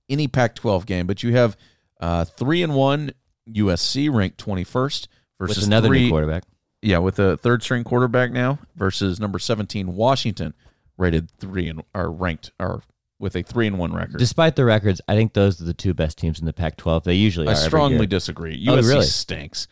any 0.10 0.28
Pac 0.28 0.56
12 0.56 0.86
game, 0.86 1.08
but 1.08 1.24
you 1.24 1.32
have 1.34 1.56
uh, 2.02 2.26
three 2.26 2.62
and 2.62 2.76
one 2.76 3.12
USC 3.50 4.14
ranked 4.14 4.44
21st 4.44 5.08
versus 5.40 5.58
with 5.58 5.66
another 5.68 5.88
three, 5.88 6.04
new 6.04 6.10
quarterback. 6.10 6.44
Yeah, 6.82 6.98
with 6.98 7.18
a 7.20 7.38
third 7.38 7.64
string 7.64 7.84
quarterback 7.86 8.32
now 8.32 8.60
versus 8.76 9.20
number 9.20 9.40
17 9.40 9.96
Washington 9.96 10.54
rated 10.98 11.32
three 11.40 11.70
and 11.70 11.82
are 11.96 12.12
ranked 12.12 12.52
or 12.60 12.84
with 13.20 13.36
a 13.36 13.44
three 13.44 13.68
and 13.68 13.78
one 13.78 13.94
record. 13.94 14.18
Despite 14.18 14.56
the 14.56 14.66
records, 14.66 15.02
I 15.08 15.16
think 15.16 15.34
those 15.34 15.62
are 15.62 15.66
the 15.66 15.74
two 15.74 15.94
best 15.94 16.18
teams 16.18 16.40
in 16.40 16.46
the 16.46 16.54
Pac-12. 16.54 17.04
They 17.04 17.14
usually 17.14 17.48
are. 17.48 17.52
I 17.52 17.54
strongly 17.54 18.08
disagree. 18.08 18.66
Oh, 18.68 18.78
USC 18.78 18.88
really? 18.88 19.06
stinks. 19.06 19.68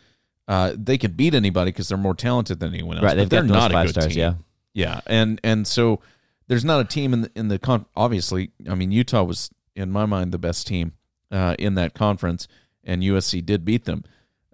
Uh, 0.47 0.73
they 0.77 0.97
can 0.97 1.11
beat 1.13 1.33
anybody 1.33 1.71
because 1.71 1.89
they're 1.89 1.97
more 1.97 2.15
talented 2.15 2.59
than 2.59 2.73
anyone 2.73 2.97
else. 2.97 3.03
right. 3.03 3.29
they're 3.29 3.43
not 3.43 3.71
five 3.71 3.85
a 3.85 3.87
good 3.87 4.01
stars. 4.01 4.13
team. 4.13 4.17
Yeah, 4.17 4.33
yeah, 4.73 5.01
and 5.07 5.41
and 5.43 5.67
so 5.67 6.01
there's 6.47 6.63
not 6.63 6.79
a 6.79 6.85
team 6.85 7.13
in 7.13 7.21
the 7.21 7.31
in 7.35 7.47
the 7.47 7.59
con. 7.59 7.85
Obviously, 7.95 8.51
I 8.69 8.75
mean 8.75 8.91
Utah 8.91 9.23
was 9.23 9.49
in 9.75 9.91
my 9.91 10.05
mind 10.05 10.31
the 10.31 10.37
best 10.37 10.67
team 10.67 10.93
uh, 11.31 11.55
in 11.59 11.75
that 11.75 11.93
conference, 11.93 12.47
and 12.83 13.01
USC 13.01 13.45
did 13.45 13.65
beat 13.65 13.85
them. 13.85 14.03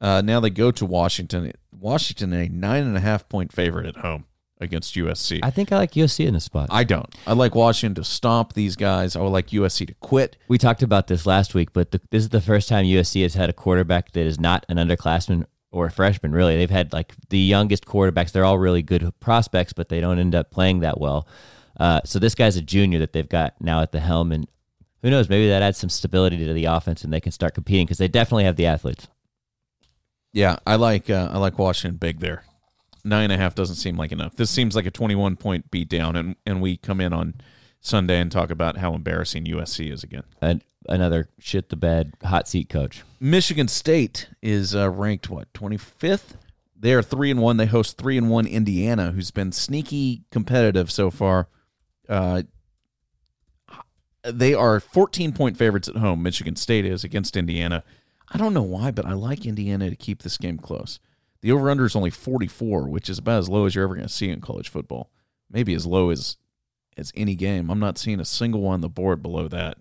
Uh, 0.01 0.21
now 0.21 0.39
they 0.39 0.49
go 0.49 0.71
to 0.71 0.85
Washington. 0.85 1.51
Washington 1.71 2.33
a 2.33 2.47
nine 2.49 2.83
and 2.83 2.97
a 2.97 2.99
half 2.99 3.29
point 3.29 3.51
favorite 3.51 3.85
at 3.85 3.97
home 3.97 4.25
against 4.63 4.95
USC. 4.95 5.39
I 5.43 5.49
think 5.51 5.71
I 5.71 5.77
like 5.77 5.91
USC 5.91 6.25
in 6.25 6.33
this 6.33 6.45
spot. 6.45 6.69
I 6.71 6.83
don't. 6.83 7.13
I 7.27 7.33
like 7.33 7.55
Washington 7.55 8.01
to 8.01 8.09
stomp 8.09 8.53
these 8.53 8.75
guys. 8.75 9.15
I 9.15 9.21
would 9.21 9.29
like 9.29 9.47
USC 9.49 9.87
to 9.87 9.93
quit. 9.95 10.37
we 10.47 10.57
talked 10.57 10.83
about 10.83 11.07
this 11.07 11.25
last 11.25 11.53
week, 11.53 11.73
but 11.73 11.91
the, 11.91 12.01
this 12.09 12.23
is 12.23 12.29
the 12.29 12.41
first 12.41 12.69
time 12.69 12.85
USC 12.85 13.21
has 13.23 13.33
had 13.33 13.49
a 13.49 13.53
quarterback 13.53 14.11
that 14.13 14.25
is 14.25 14.39
not 14.39 14.65
an 14.69 14.77
underclassman 14.77 15.45
or 15.73 15.87
a 15.87 15.91
freshman, 15.91 16.31
Really, 16.31 16.55
they've 16.55 16.69
had 16.69 16.93
like 16.93 17.13
the 17.29 17.39
youngest 17.39 17.85
quarterbacks. 17.85 18.31
They're 18.31 18.45
all 18.45 18.59
really 18.59 18.83
good 18.83 19.11
prospects, 19.19 19.73
but 19.73 19.89
they 19.89 19.99
don't 19.99 20.19
end 20.19 20.35
up 20.35 20.51
playing 20.51 20.81
that 20.81 20.99
well. 21.01 21.27
Uh, 21.79 21.99
so 22.05 22.19
this 22.19 22.35
guy's 22.35 22.55
a 22.55 22.61
junior 22.61 22.99
that 22.99 23.11
they've 23.11 23.27
got 23.27 23.55
now 23.59 23.81
at 23.81 23.91
the 23.91 23.99
helm, 23.99 24.31
and 24.31 24.47
who 25.01 25.09
knows? 25.09 25.27
Maybe 25.29 25.49
that 25.49 25.63
adds 25.63 25.79
some 25.79 25.89
stability 25.89 26.37
to 26.45 26.53
the 26.53 26.65
offense, 26.65 27.03
and 27.03 27.11
they 27.11 27.19
can 27.19 27.31
start 27.31 27.55
competing 27.55 27.87
because 27.87 27.97
they 27.97 28.07
definitely 28.07 28.43
have 28.43 28.55
the 28.55 28.67
athletes. 28.67 29.07
Yeah, 30.31 30.57
I 30.65 30.75
like 30.75 31.09
uh, 31.09 31.29
I 31.31 31.39
like 31.39 31.57
Washington 31.57 31.97
big 31.97 32.19
there. 32.19 32.43
Nine 33.05 33.25
and 33.25 33.33
a 33.33 33.37
half 33.37 33.55
doesn't 33.55 33.75
seem 33.75 33.97
like 33.97 34.11
enough. 34.11 34.35
This 34.35 34.49
seems 34.49 34.75
like 34.75 34.85
a 34.85 34.91
twenty-one 34.91 35.35
point 35.35 35.69
beat 35.71 35.89
down, 35.89 36.15
and 36.15 36.35
and 36.45 36.61
we 36.61 36.77
come 36.77 37.01
in 37.01 37.11
on 37.11 37.35
Sunday 37.81 38.19
and 38.19 38.31
talk 38.31 38.49
about 38.49 38.77
how 38.77 38.93
embarrassing 38.93 39.45
USC 39.45 39.91
is 39.91 40.03
again. 40.03 40.23
And 40.41 40.63
another 40.87 41.29
shit 41.37 41.69
the 41.69 41.75
bed 41.75 42.13
hot 42.23 42.47
seat 42.47 42.69
coach. 42.69 43.03
Michigan 43.19 43.67
State 43.67 44.29
is 44.41 44.73
uh, 44.73 44.89
ranked 44.89 45.29
what 45.29 45.53
twenty 45.53 45.77
fifth. 45.77 46.37
They 46.77 46.93
are 46.93 47.01
three 47.01 47.31
and 47.31 47.41
one. 47.41 47.57
They 47.57 47.65
host 47.65 47.97
three 47.97 48.17
and 48.17 48.29
one 48.29 48.45
Indiana, 48.47 49.11
who's 49.11 49.31
been 49.31 49.51
sneaky 49.51 50.23
competitive 50.31 50.91
so 50.91 51.11
far. 51.11 51.47
Uh, 52.07 52.43
they 54.23 54.53
are 54.53 54.79
fourteen 54.79 55.33
point 55.33 55.57
favorites 55.57 55.89
at 55.89 55.97
home. 55.97 56.23
Michigan 56.23 56.55
State 56.55 56.85
is 56.85 57.03
against 57.03 57.35
Indiana. 57.35 57.83
I 58.31 58.37
don't 58.37 58.53
know 58.53 58.63
why, 58.63 58.91
but 58.91 59.05
I 59.05 59.13
like 59.13 59.45
Indiana 59.45 59.89
to 59.89 59.95
keep 59.95 60.23
this 60.23 60.37
game 60.37 60.57
close. 60.57 60.99
The 61.43 61.51
over 61.51 61.69
under 61.69 61.83
is 61.85 61.95
only 61.95 62.09
44, 62.09 62.87
which 62.87 63.09
is 63.09 63.19
about 63.19 63.39
as 63.39 63.49
low 63.49 63.65
as 63.65 63.75
you're 63.75 63.83
ever 63.83 63.95
going 63.95 64.07
to 64.07 64.13
see 64.13 64.29
in 64.29 64.39
college 64.39 64.69
football. 64.69 65.11
Maybe 65.51 65.73
as 65.73 65.85
low 65.85 66.09
as 66.09 66.37
as 66.95 67.11
any 67.15 67.35
game. 67.35 67.69
I'm 67.69 67.79
not 67.79 67.97
seeing 67.97 68.21
a 68.21 68.25
single 68.25 68.61
one 68.61 68.75
on 68.75 68.81
the 68.81 68.87
board 68.87 69.21
below 69.21 69.49
that. 69.49 69.77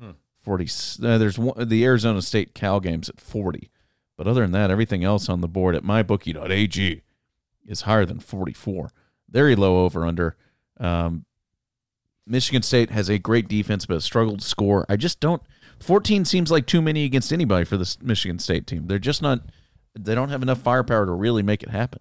Hmm. 0.00 0.12
40. 0.40 0.64
Uh, 1.02 1.18
there's 1.18 1.38
one, 1.38 1.68
the 1.68 1.84
Arizona 1.84 2.22
State 2.22 2.54
Cal 2.54 2.80
games 2.80 3.08
at 3.08 3.20
40, 3.20 3.70
but 4.16 4.26
other 4.26 4.40
than 4.40 4.50
that, 4.52 4.70
everything 4.70 5.04
else 5.04 5.28
on 5.28 5.42
the 5.42 5.48
board 5.48 5.76
at 5.76 5.84
mybookie.ag 5.84 7.02
is 7.66 7.80
higher 7.82 8.04
than 8.04 8.18
44. 8.18 8.90
Very 9.30 9.54
low 9.54 9.84
over 9.84 10.04
under. 10.04 10.36
Um, 10.80 11.24
Michigan 12.26 12.62
State 12.62 12.90
has 12.90 13.08
a 13.08 13.18
great 13.18 13.46
defense, 13.46 13.86
but 13.86 14.02
struggled 14.02 14.40
to 14.40 14.46
score. 14.46 14.84
I 14.88 14.96
just 14.96 15.20
don't. 15.20 15.42
14 15.78 16.24
seems 16.24 16.50
like 16.50 16.66
too 16.66 16.82
many 16.82 17.04
against 17.04 17.32
anybody 17.32 17.64
for 17.64 17.76
this 17.76 18.00
Michigan 18.02 18.40
State 18.40 18.66
team. 18.66 18.88
They're 18.88 18.98
just 18.98 19.22
not. 19.22 19.42
They 19.98 20.14
don't 20.14 20.28
have 20.28 20.42
enough 20.42 20.60
firepower 20.60 21.06
to 21.06 21.12
really 21.12 21.42
make 21.42 21.62
it 21.62 21.70
happen. 21.70 22.00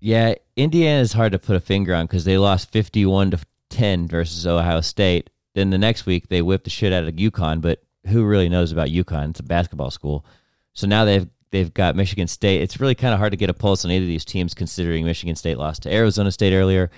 Yeah, 0.00 0.34
Indiana 0.56 1.00
is 1.00 1.12
hard 1.12 1.32
to 1.32 1.38
put 1.38 1.56
a 1.56 1.60
finger 1.60 1.94
on 1.94 2.06
because 2.06 2.24
they 2.24 2.38
lost 2.38 2.70
51 2.70 3.32
to 3.32 3.38
10 3.70 4.08
versus 4.08 4.46
Ohio 4.46 4.80
State. 4.80 5.30
Then 5.54 5.70
the 5.70 5.78
next 5.78 6.06
week 6.06 6.28
they 6.28 6.42
whipped 6.42 6.64
the 6.64 6.70
shit 6.70 6.92
out 6.92 7.04
of 7.04 7.14
UConn, 7.14 7.60
but 7.60 7.82
who 8.06 8.24
really 8.24 8.48
knows 8.48 8.70
about 8.70 8.88
UConn? 8.88 9.30
It's 9.30 9.40
a 9.40 9.44
basketball 9.44 9.90
school. 9.90 10.24
So 10.72 10.86
now 10.86 11.04
they've 11.04 11.26
they've 11.50 11.72
got 11.72 11.96
Michigan 11.96 12.28
State. 12.28 12.60
It's 12.60 12.80
really 12.80 12.94
kind 12.94 13.12
of 13.12 13.18
hard 13.18 13.32
to 13.32 13.36
get 13.36 13.50
a 13.50 13.54
pulse 13.54 13.84
on 13.84 13.90
either 13.90 14.04
of 14.04 14.08
these 14.08 14.24
teams 14.24 14.54
considering 14.54 15.04
Michigan 15.04 15.34
State 15.34 15.58
lost 15.58 15.82
to 15.82 15.92
Arizona 15.92 16.30
State 16.30 16.52
earlier. 16.52 16.90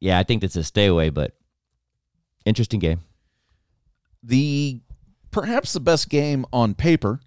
Yeah, 0.00 0.18
I 0.18 0.22
think 0.22 0.40
that's 0.40 0.56
a 0.56 0.64
stay 0.64 0.86
away, 0.86 1.10
but 1.10 1.32
interesting 2.44 2.80
game. 2.80 3.00
The 4.22 4.80
perhaps 5.30 5.72
the 5.72 5.80
best 5.80 6.08
game 6.08 6.46
on 6.52 6.74
paper. 6.74 7.20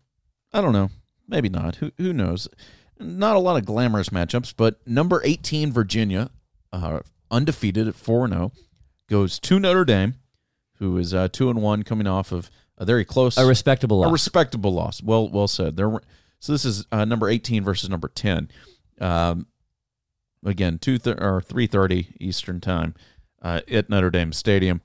I 0.53 0.61
don't 0.61 0.73
know. 0.73 0.89
Maybe 1.27 1.49
not. 1.49 1.75
Who 1.77 1.91
who 1.97 2.13
knows? 2.13 2.47
Not 2.99 3.35
a 3.35 3.39
lot 3.39 3.57
of 3.57 3.65
glamorous 3.65 4.09
matchups, 4.09 4.53
but 4.57 4.79
number 4.87 5.21
18 5.23 5.71
Virginia, 5.71 6.31
uh, 6.73 7.01
undefeated 7.29 7.87
at 7.87 7.93
4 7.95 8.27
0, 8.27 8.51
goes 9.07 9.39
to 9.41 9.59
Notre 9.59 9.85
Dame, 9.85 10.15
who 10.79 10.97
is 10.97 11.13
uh, 11.13 11.27
2 11.27 11.49
and 11.51 11.61
1 11.61 11.83
coming 11.83 12.07
off 12.07 12.31
of 12.31 12.49
a 12.77 12.85
very 12.85 13.05
close 13.05 13.37
A 13.37 13.45
respectable 13.45 13.99
a 13.99 14.05
loss. 14.05 14.11
respectable 14.11 14.73
loss. 14.73 15.03
Well 15.03 15.29
well 15.29 15.47
said. 15.47 15.75
There 15.77 16.01
so 16.39 16.51
this 16.51 16.65
is 16.65 16.85
uh, 16.91 17.05
number 17.05 17.29
18 17.29 17.63
versus 17.63 17.89
number 17.89 18.07
10. 18.07 18.49
Um, 19.01 19.47
again, 20.45 20.77
2 20.79 20.97
th- 20.97 21.17
or 21.19 21.41
3:30 21.41 22.15
Eastern 22.19 22.61
Time 22.61 22.95
uh, 23.41 23.61
at 23.69 23.89
Notre 23.89 24.09
Dame 24.09 24.31
Stadium. 24.33 24.81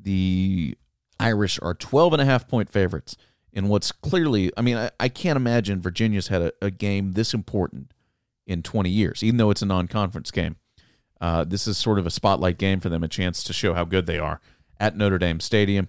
The 0.00 0.76
Irish 1.18 1.58
are 1.62 1.74
12 1.74 2.12
and 2.14 2.22
a 2.22 2.24
half 2.26 2.46
point 2.48 2.70
favorites 2.70 3.16
in 3.56 3.68
what's 3.68 3.90
clearly, 3.90 4.52
I 4.54 4.60
mean, 4.60 4.76
I, 4.76 4.90
I 5.00 5.08
can't 5.08 5.38
imagine 5.38 5.80
Virginia's 5.80 6.28
had 6.28 6.42
a, 6.42 6.52
a 6.60 6.70
game 6.70 7.12
this 7.12 7.32
important 7.32 7.90
in 8.46 8.62
20 8.62 8.90
years, 8.90 9.24
even 9.24 9.38
though 9.38 9.50
it's 9.50 9.62
a 9.62 9.66
non 9.66 9.88
conference 9.88 10.30
game. 10.30 10.56
Uh, 11.22 11.42
this 11.42 11.66
is 11.66 11.78
sort 11.78 11.98
of 11.98 12.06
a 12.06 12.10
spotlight 12.10 12.58
game 12.58 12.80
for 12.80 12.90
them, 12.90 13.02
a 13.02 13.08
chance 13.08 13.42
to 13.42 13.54
show 13.54 13.72
how 13.72 13.84
good 13.84 14.04
they 14.04 14.18
are 14.18 14.42
at 14.78 14.94
Notre 14.94 15.16
Dame 15.16 15.40
Stadium. 15.40 15.88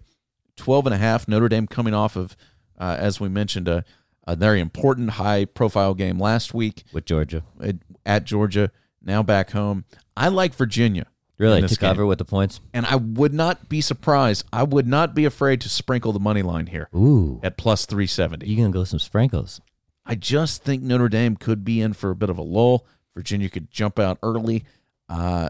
12 0.55 0.87
and 0.87 0.95
a 0.95 0.97
half, 0.97 1.27
Notre 1.27 1.49
Dame 1.49 1.67
coming 1.67 1.93
off 1.93 2.15
of, 2.15 2.37
uh, 2.79 2.95
as 2.97 3.19
we 3.19 3.27
mentioned, 3.27 3.67
a, 3.67 3.83
a 4.25 4.37
very 4.37 4.61
important 4.61 5.11
high 5.11 5.43
profile 5.43 5.93
game 5.93 6.17
last 6.17 6.53
week 6.53 6.85
with 6.93 7.03
Georgia. 7.03 7.43
at, 7.61 7.75
at 8.05 8.23
Georgia, 8.23 8.71
now 9.01 9.21
back 9.21 9.51
home. 9.51 9.83
I 10.15 10.29
like 10.29 10.55
Virginia. 10.55 11.07
Really, 11.37 11.61
to 11.61 11.75
cover 11.75 12.01
game. 12.01 12.07
with 12.07 12.17
the 12.17 12.25
points. 12.25 12.59
And 12.73 12.85
I 12.87 12.95
would 12.95 13.33
not 13.33 13.69
be 13.69 13.79
surprised. 13.79 14.45
I 14.51 14.63
would 14.63 14.87
not 14.87 15.13
be 15.13 15.25
afraid 15.25 15.61
to 15.61 15.69
sprinkle 15.69 16.11
the 16.11 16.19
money 16.19 16.41
line 16.41 16.67
here 16.67 16.89
Ooh, 16.95 17.39
at 17.43 17.57
plus 17.57 17.85
370. 17.85 18.47
you 18.47 18.57
gonna 18.57 18.71
go 18.71 18.83
some 18.83 18.99
sprinkles? 18.99 19.61
I 20.03 20.15
just 20.15 20.63
think 20.63 20.81
Notre 20.81 21.09
Dame 21.09 21.35
could 21.35 21.63
be 21.63 21.81
in 21.81 21.93
for 21.93 22.09
a 22.09 22.15
bit 22.15 22.29
of 22.29 22.37
a 22.37 22.41
lull. 22.41 22.87
Virginia 23.13 23.49
could 23.49 23.69
jump 23.69 23.99
out 23.99 24.17
early. 24.23 24.63
Uh, 25.09 25.49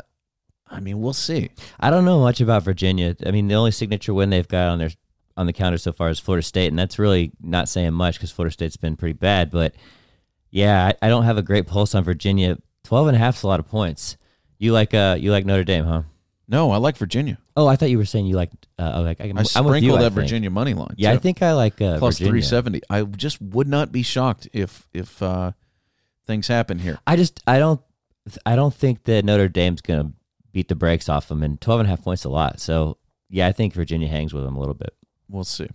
I 0.70 0.80
mean, 0.80 1.00
we'll 1.00 1.14
see. 1.14 1.50
I 1.80 1.90
don't 1.90 2.06
know 2.06 2.20
much 2.20 2.42
about 2.42 2.64
Virginia. 2.64 3.16
I 3.26 3.32
mean, 3.32 3.48
the 3.48 3.56
only 3.56 3.72
signature 3.72 4.14
win 4.14 4.30
they've 4.30 4.48
got 4.48 4.70
on 4.70 4.80
their 4.80 4.90
on 5.38 5.46
the 5.46 5.54
counter 5.54 5.78
so 5.78 5.94
far 5.94 6.10
is 6.10 6.20
Florida 6.20 6.46
State, 6.46 6.68
and 6.68 6.80
that's 6.80 6.98
really 6.98 7.32
not 7.42 7.70
saying 7.70 7.94
much 7.94 8.16
because 8.16 8.32
Florida 8.32 8.52
State's 8.52 8.76
been 8.76 8.98
pretty 8.98 9.14
bad. 9.14 9.52
But 9.52 9.76
yeah, 10.50 10.88
I, 10.88 11.06
I 11.06 11.10
don't 11.10 11.24
have 11.24 11.38
a 11.38 11.44
great 11.44 11.68
pulse 11.68 11.94
on 11.96 12.04
Virginia. 12.04 12.58
Twelve 12.84 13.08
and 13.08 13.16
a 13.16 13.20
half 13.20 13.38
is 13.38 13.44
a 13.44 13.48
lot 13.48 13.60
of 13.60 13.68
points. 13.68 14.17
You 14.60 14.74
like 14.74 14.94
uh 14.94 15.18
you 15.20 15.32
like 15.32 15.46
Notre 15.46 15.64
Dame, 15.64 15.86
huh? 15.86 16.04
No, 16.48 16.72
I 16.72 16.78
like 16.78 16.98
Virginia. 16.98 17.38
Oh, 17.58 17.68
I 17.68 17.76
thought 17.76 17.90
you 17.90 17.98
were 17.98 18.06
saying 18.06 18.26
you 18.26 18.38
liked. 18.38 18.68
Uh, 18.80 18.94
oh, 18.96 19.02
like, 19.02 19.20
I'm, 19.20 19.38
I 19.38 19.42
I'm 19.42 19.46
sprinkle 19.46 19.72
with 19.72 19.84
you, 19.84 19.96
I 19.96 20.04
that 20.04 20.14
think. 20.14 20.16
Virginia 20.16 20.50
money 20.50 20.74
line. 20.74 20.94
Yeah, 20.96 21.12
I 21.12 21.18
think 21.18 21.42
I 21.42 21.52
like 21.52 21.82
uh, 21.82 22.00
plus 22.00 22.20
370. 22.20 22.82
I 22.90 23.04
just 23.04 23.42
would 23.42 23.68
not 23.68 23.92
be 23.92 24.02
shocked 24.02 24.48
if 24.54 24.88
if 24.94 25.22
uh, 25.22 25.52
things 26.26 26.48
happen 26.48 26.80
here. 26.80 27.00
I 27.06 27.18
just 27.18 27.42
I 27.46 27.60
don't 27.60 27.82
I 28.46 28.56
don't 28.56 28.74
think 28.74 29.04
that 29.04 29.26
Notre 29.26 29.50
Dame's 29.50 29.82
gonna 29.82 30.14
beat 30.54 30.70
the 30.70 30.76
brakes 30.76 31.10
off 31.10 31.28
them, 31.28 31.44
and 31.44 31.60
12 31.60 31.82
and 31.82 31.88
a 31.88 31.90
half 31.90 32.04
points 32.04 32.24
a 32.24 32.30
lot. 32.30 32.62
So 32.62 32.98
yeah, 33.30 33.48
I 33.48 33.52
think 33.52 33.74
Virginia 33.74 34.08
hangs 34.08 34.34
with 34.34 34.46
them 34.46 34.56
a 34.56 34.60
little 34.60 34.74
bit. 34.74 34.94
We'll 35.30 35.44
see. 35.44 35.68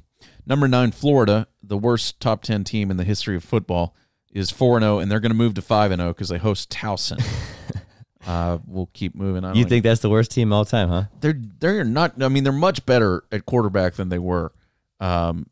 Number 0.47 0.68
nine, 0.68 0.92
Florida, 0.92 1.49
the 1.62 1.77
worst 1.77 2.18
top 2.18 2.42
ten 2.42 2.64
team 2.64 2.90
in 2.90 2.97
the 2.97 3.05
history 3.05 3.37
of 3.37 3.45
football, 3.45 3.95
is 4.33 4.51
four 4.51 4.77
and 4.77 4.85
zero, 4.85 4.99
and 4.99 5.11
they're 5.11 5.21
going 5.21 5.33
to 5.33 5.37
move 5.37 5.55
to 5.55 5.62
five 5.62 5.90
and 5.90 6.01
zero 6.01 6.12
because 6.14 6.31
they 6.31 6.38
host 6.38 6.71
Towson. 6.71 7.23
uh, 8.26 8.58
we'll 8.66 8.90
keep 8.92 9.14
moving. 9.14 9.44
on. 9.44 9.54
You 9.56 9.64
think 9.64 9.82
that's 9.85 10.00
the 10.00 10.11
worst 10.11 10.30
team 10.30 10.52
all 10.52 10.64
time, 10.64 10.88
huh? 10.88 11.04
they're 11.20 11.40
they're 11.61 11.85
not? 11.85 12.22
I 12.22 12.28
mean, 12.28 12.44
they're 12.44 12.52
much 12.52 12.85
better 12.87 13.24
at 13.32 13.46
quarterback 13.46 13.94
than 13.94 14.08
they 14.08 14.18
were. 14.18 14.52
Um, 15.00 15.46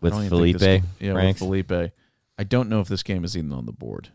With 0.00 0.12
don't 0.12 0.24
even 0.24 0.38
think 0.38 0.56
Feleipe, 0.56 0.58
this- 0.60 0.82
yeah, 0.98 1.12
Franks? 1.14 1.40
with 1.40 1.68
Feleipe. 1.68 1.92
I 2.38 2.44
don't 2.44 2.68
know 2.68 2.80
if 2.80 2.88
this 2.88 3.02
game 3.02 3.24
is 3.24 3.36
even 3.36 3.52
on 3.52 3.66
the 3.66 3.72
board. 3.72 4.08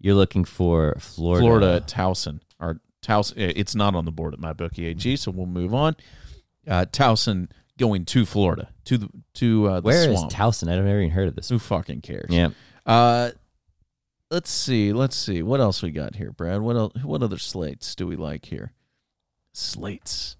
You're 0.00 0.14
looking 0.14 0.44
for 0.44 0.96
Florida. 0.98 1.42
Florida 1.46 1.72
at 1.76 1.86
Towson 1.88 2.40
or 2.60 2.80
Towson. 3.02 3.34
It's 3.36 3.74
not 3.74 3.94
on 3.94 4.04
the 4.04 4.10
board 4.12 4.34
at 4.34 4.40
my 4.40 4.52
bookie 4.52 4.86
AG, 4.86 5.16
so 5.16 5.30
we'll 5.30 5.46
move 5.46 5.72
on. 5.72 5.96
Uh, 6.66 6.84
Towson 6.86 7.48
going 7.78 8.04
to 8.06 8.24
Florida 8.26 8.68
to 8.84 8.98
the 8.98 9.08
to 9.34 9.66
uh, 9.68 9.74
the 9.80 9.86
Where 9.86 10.10
is 10.10 10.18
swamp. 10.18 10.32
Towson? 10.32 10.62
I've 10.68 10.84
never 10.84 10.98
even 11.00 11.10
heard 11.10 11.28
of 11.28 11.36
this. 11.36 11.48
Who 11.48 11.58
fucking 11.58 12.02
cares? 12.02 12.30
Yeah. 12.30 12.50
Uh, 12.84 13.30
let's 14.30 14.50
see. 14.50 14.92
Let's 14.92 15.16
see. 15.16 15.42
What 15.42 15.60
else 15.60 15.82
we 15.82 15.90
got 15.90 16.16
here, 16.16 16.32
Brad? 16.32 16.60
What 16.62 16.76
else, 16.76 16.92
What 17.04 17.22
other 17.22 17.38
slates 17.38 17.94
do 17.94 18.06
we 18.06 18.16
like 18.16 18.46
here? 18.46 18.72
Slates. 19.52 20.36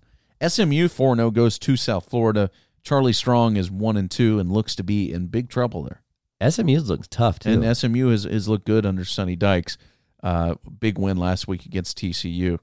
SMU 0.47 0.89
four 0.89 1.15
zero 1.17 1.31
goes 1.31 1.59
to 1.61 1.77
South 1.77 2.09
Florida. 2.11 2.51
Charlie 2.83 3.13
Strong 3.13 3.57
is 3.57 3.71
one 3.71 3.97
and 3.97 4.11
two 4.11 4.39
and 4.39 4.51
looks 4.53 4.75
to 4.77 4.83
be 4.85 5.13
in 5.13 5.29
big 5.29 5.49
trouble 5.49 5.83
there. 5.85 6.03
SMU 6.51 6.81
looks 6.81 7.09
tough 7.09 7.39
too. 7.39 7.63
And 7.63 7.77
SMU 7.77 8.09
has, 8.09 8.25
has 8.25 8.49
looked 8.49 8.67
good 8.67 8.85
under 8.85 9.05
Sonny 9.05 9.37
Dykes. 9.37 9.79
Uh, 10.23 10.57
big 10.81 10.99
win 10.99 11.17
last 11.17 11.47
week 11.49 11.65
against 11.65 11.99
TCU. 11.99 12.59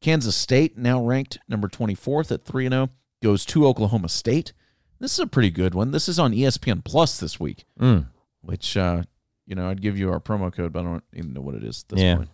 Kansas 0.00 0.34
State 0.36 0.76
now 0.76 1.02
ranked 1.02 1.38
number 1.48 1.68
24th 1.68 2.32
at 2.32 2.44
3 2.44 2.68
0 2.68 2.90
goes 3.22 3.44
to 3.46 3.66
Oklahoma 3.66 4.08
State. 4.08 4.52
This 4.98 5.12
is 5.14 5.20
a 5.20 5.26
pretty 5.26 5.50
good 5.50 5.74
one. 5.74 5.90
This 5.92 6.08
is 6.08 6.18
on 6.18 6.32
ESPN 6.32 6.84
Plus 6.84 7.18
this 7.18 7.38
week, 7.38 7.64
Mm. 7.80 8.06
which 8.40 8.76
uh, 8.76 9.02
you 9.46 9.54
know, 9.54 9.68
I'd 9.68 9.82
give 9.82 9.98
you 9.98 10.10
our 10.10 10.20
promo 10.20 10.52
code, 10.52 10.72
but 10.72 10.80
I 10.80 10.82
don't 10.84 11.04
even 11.14 11.32
know 11.32 11.40
what 11.40 11.54
it 11.54 11.64
is 11.64 11.84
at 11.84 11.96
this 11.96 12.00
Yeah. 12.02 12.16
point. 12.16 12.28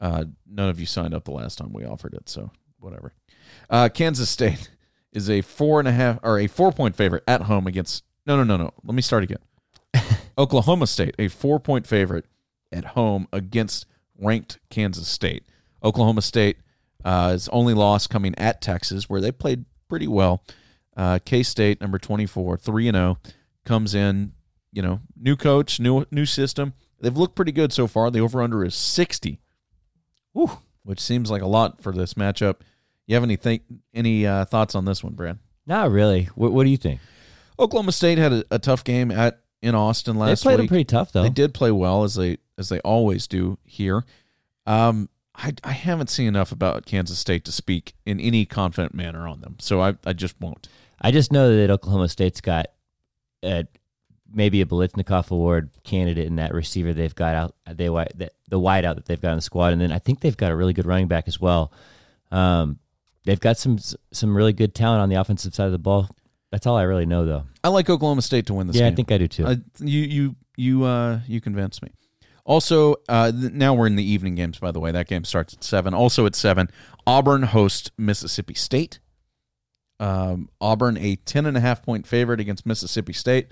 Uh, 0.00 0.24
none 0.46 0.68
of 0.68 0.78
you 0.78 0.86
signed 0.86 1.14
up 1.14 1.24
the 1.24 1.30
last 1.32 1.58
time 1.58 1.72
we 1.72 1.84
offered 1.84 2.14
it, 2.14 2.28
so 2.28 2.50
whatever. 2.78 3.12
Uh, 3.70 3.88
Kansas 3.88 4.28
State 4.30 4.70
is 5.12 5.28
a 5.28 5.40
four 5.40 5.78
and 5.80 5.88
a 5.88 5.92
half 5.92 6.18
or 6.22 6.38
a 6.38 6.46
four 6.46 6.70
point 6.72 6.94
favorite 6.96 7.24
at 7.26 7.42
home 7.42 7.66
against. 7.66 8.04
No, 8.26 8.36
no, 8.36 8.44
no, 8.44 8.56
no. 8.56 8.72
Let 8.84 8.94
me 8.94 9.02
start 9.02 9.24
again. 9.24 9.38
Oklahoma 10.38 10.86
State, 10.86 11.14
a 11.18 11.28
four 11.28 11.58
point 11.58 11.86
favorite 11.86 12.26
at 12.70 12.84
home 12.84 13.26
against 13.32 13.86
ranked 14.18 14.58
Kansas 14.70 15.08
State. 15.08 15.44
Oklahoma 15.82 16.22
State 16.22 16.58
uh, 17.04 17.32
is 17.34 17.48
only 17.50 17.74
loss 17.74 18.06
coming 18.06 18.34
at 18.38 18.60
Texas, 18.60 19.08
where 19.08 19.20
they 19.20 19.32
played 19.32 19.64
pretty 19.88 20.06
well. 20.08 20.42
Uh, 20.96 21.18
K 21.24 21.42
State, 21.42 21.80
number 21.80 21.98
24, 21.98 22.56
3 22.58 22.88
and 22.88 22.94
0, 22.96 23.18
comes 23.64 23.94
in, 23.94 24.32
you 24.72 24.82
know, 24.82 25.00
new 25.16 25.36
coach, 25.36 25.80
new 25.80 26.04
new 26.10 26.26
system, 26.26 26.74
They've 27.00 27.16
looked 27.16 27.36
pretty 27.36 27.52
good 27.52 27.72
so 27.72 27.86
far. 27.86 28.10
The 28.10 28.20
over 28.20 28.42
under 28.42 28.64
is 28.64 28.74
60, 28.74 29.40
Whew. 30.32 30.58
which 30.82 31.00
seems 31.00 31.30
like 31.30 31.42
a 31.42 31.46
lot 31.46 31.80
for 31.80 31.92
this 31.92 32.14
matchup. 32.14 32.56
You 33.06 33.14
have 33.14 33.22
any 33.22 33.36
think 33.36 33.62
any 33.94 34.26
uh, 34.26 34.44
thoughts 34.44 34.74
on 34.74 34.84
this 34.84 35.02
one, 35.02 35.14
Brad? 35.14 35.38
Not 35.66 35.90
really. 35.90 36.24
What, 36.34 36.52
what 36.52 36.64
do 36.64 36.70
you 36.70 36.76
think? 36.76 37.00
Oklahoma 37.58 37.92
State 37.92 38.18
had 38.18 38.32
a, 38.32 38.44
a 38.50 38.58
tough 38.58 38.84
game 38.84 39.10
at 39.10 39.40
in 39.62 39.74
Austin 39.74 40.16
last. 40.18 40.42
They 40.42 40.48
played 40.48 40.60
week. 40.60 40.68
pretty 40.68 40.84
tough 40.84 41.12
though. 41.12 41.22
They 41.22 41.30
did 41.30 41.54
play 41.54 41.70
well 41.70 42.04
as 42.04 42.16
they 42.16 42.38
as 42.58 42.68
they 42.68 42.80
always 42.80 43.26
do 43.26 43.58
here. 43.64 44.04
Um, 44.66 45.08
I 45.34 45.54
I 45.64 45.72
haven't 45.72 46.10
seen 46.10 46.26
enough 46.26 46.52
about 46.52 46.84
Kansas 46.84 47.18
State 47.18 47.44
to 47.46 47.52
speak 47.52 47.94
in 48.04 48.20
any 48.20 48.44
confident 48.44 48.94
manner 48.94 49.26
on 49.26 49.40
them, 49.40 49.56
so 49.60 49.80
I 49.80 49.94
I 50.04 50.12
just 50.12 50.38
won't. 50.40 50.68
I 51.00 51.10
just 51.10 51.32
know 51.32 51.56
that 51.56 51.70
Oklahoma 51.70 52.08
State's 52.08 52.40
got 52.40 52.66
uh, 53.42 53.62
maybe 54.32 54.60
a 54.60 54.66
Biletnikoff 54.66 55.30
Award 55.30 55.70
candidate 55.84 56.26
in 56.26 56.36
that 56.36 56.52
receiver 56.54 56.92
they've 56.92 57.14
got 57.14 57.34
out. 57.34 57.54
They 57.66 57.86
the 57.86 58.60
wideout 58.60 58.96
that 58.96 59.06
they've 59.06 59.20
got 59.20 59.30
in 59.30 59.36
the 59.36 59.42
squad, 59.42 59.72
and 59.72 59.80
then 59.80 59.92
I 59.92 59.98
think 59.98 60.20
they've 60.20 60.36
got 60.36 60.52
a 60.52 60.56
really 60.56 60.72
good 60.72 60.86
running 60.86 61.08
back 61.08 61.28
as 61.28 61.40
well. 61.40 61.72
Um, 62.30 62.78
they've 63.24 63.40
got 63.40 63.58
some 63.58 63.78
some 64.12 64.36
really 64.36 64.52
good 64.52 64.74
talent 64.74 65.02
on 65.02 65.08
the 65.08 65.16
offensive 65.16 65.54
side 65.54 65.66
of 65.66 65.72
the 65.72 65.78
ball. 65.78 66.08
That's 66.50 66.66
all 66.66 66.76
I 66.76 66.82
really 66.82 67.06
know, 67.06 67.26
though. 67.26 67.44
I 67.62 67.68
like 67.68 67.90
Oklahoma 67.90 68.22
State 68.22 68.46
to 68.46 68.54
win 68.54 68.66
this 68.66 68.76
yeah, 68.76 68.84
game. 68.84 68.92
I 68.92 68.96
think 68.96 69.12
I 69.12 69.18
do 69.18 69.28
too. 69.28 69.46
Uh, 69.46 69.56
you 69.80 70.00
you 70.00 70.36
you 70.56 70.84
uh 70.84 71.20
you 71.26 71.40
convinced 71.40 71.82
me. 71.82 71.90
Also, 72.44 72.96
uh, 73.10 73.30
th- 73.30 73.52
now 73.52 73.74
we're 73.74 73.86
in 73.86 73.96
the 73.96 74.10
evening 74.10 74.34
games. 74.34 74.58
By 74.58 74.70
the 74.70 74.80
way, 74.80 74.90
that 74.90 75.06
game 75.06 75.24
starts 75.24 75.52
at 75.52 75.62
seven. 75.62 75.92
Also 75.92 76.24
at 76.24 76.34
seven, 76.34 76.70
Auburn 77.06 77.42
hosts 77.42 77.90
Mississippi 77.98 78.54
State. 78.54 79.00
Um, 80.00 80.48
Auburn 80.60 80.96
a 80.96 81.16
ten 81.16 81.44
and 81.44 81.56
a 81.56 81.60
half 81.60 81.82
point 81.82 82.06
favorite 82.06 82.40
against 82.40 82.64
Mississippi 82.64 83.12
State. 83.12 83.48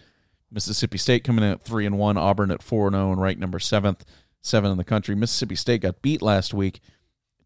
Mississippi 0.50 0.98
State 0.98 1.24
coming 1.24 1.44
in 1.44 1.50
at 1.50 1.62
three 1.62 1.86
and 1.86 1.98
one. 1.98 2.16
Auburn 2.16 2.50
at 2.50 2.62
four 2.62 2.86
and 2.86 2.94
zero 2.94 3.12
and 3.12 3.20
ranked 3.20 3.40
number 3.40 3.58
seventh, 3.58 4.04
seven 4.40 4.70
in 4.70 4.78
the 4.78 4.84
country. 4.84 5.14
Mississippi 5.14 5.56
State 5.56 5.82
got 5.82 6.02
beat 6.02 6.22
last 6.22 6.54
week. 6.54 6.80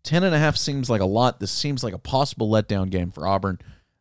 Ten 0.03 0.25
and 0.25 0.35
a 0.35 0.39
half 0.39 0.57
seems 0.57 0.89
like 0.89 1.01
a 1.01 1.07
lot. 1.07 1.41
This 1.41 1.51
seems 1.51 1.85
like 1.85 1.95
a 1.95 1.99
possible 1.99 2.51
letdown 2.51 2.91
game 2.91 3.11
for 3.11 3.27
Auburn, 3.27 3.59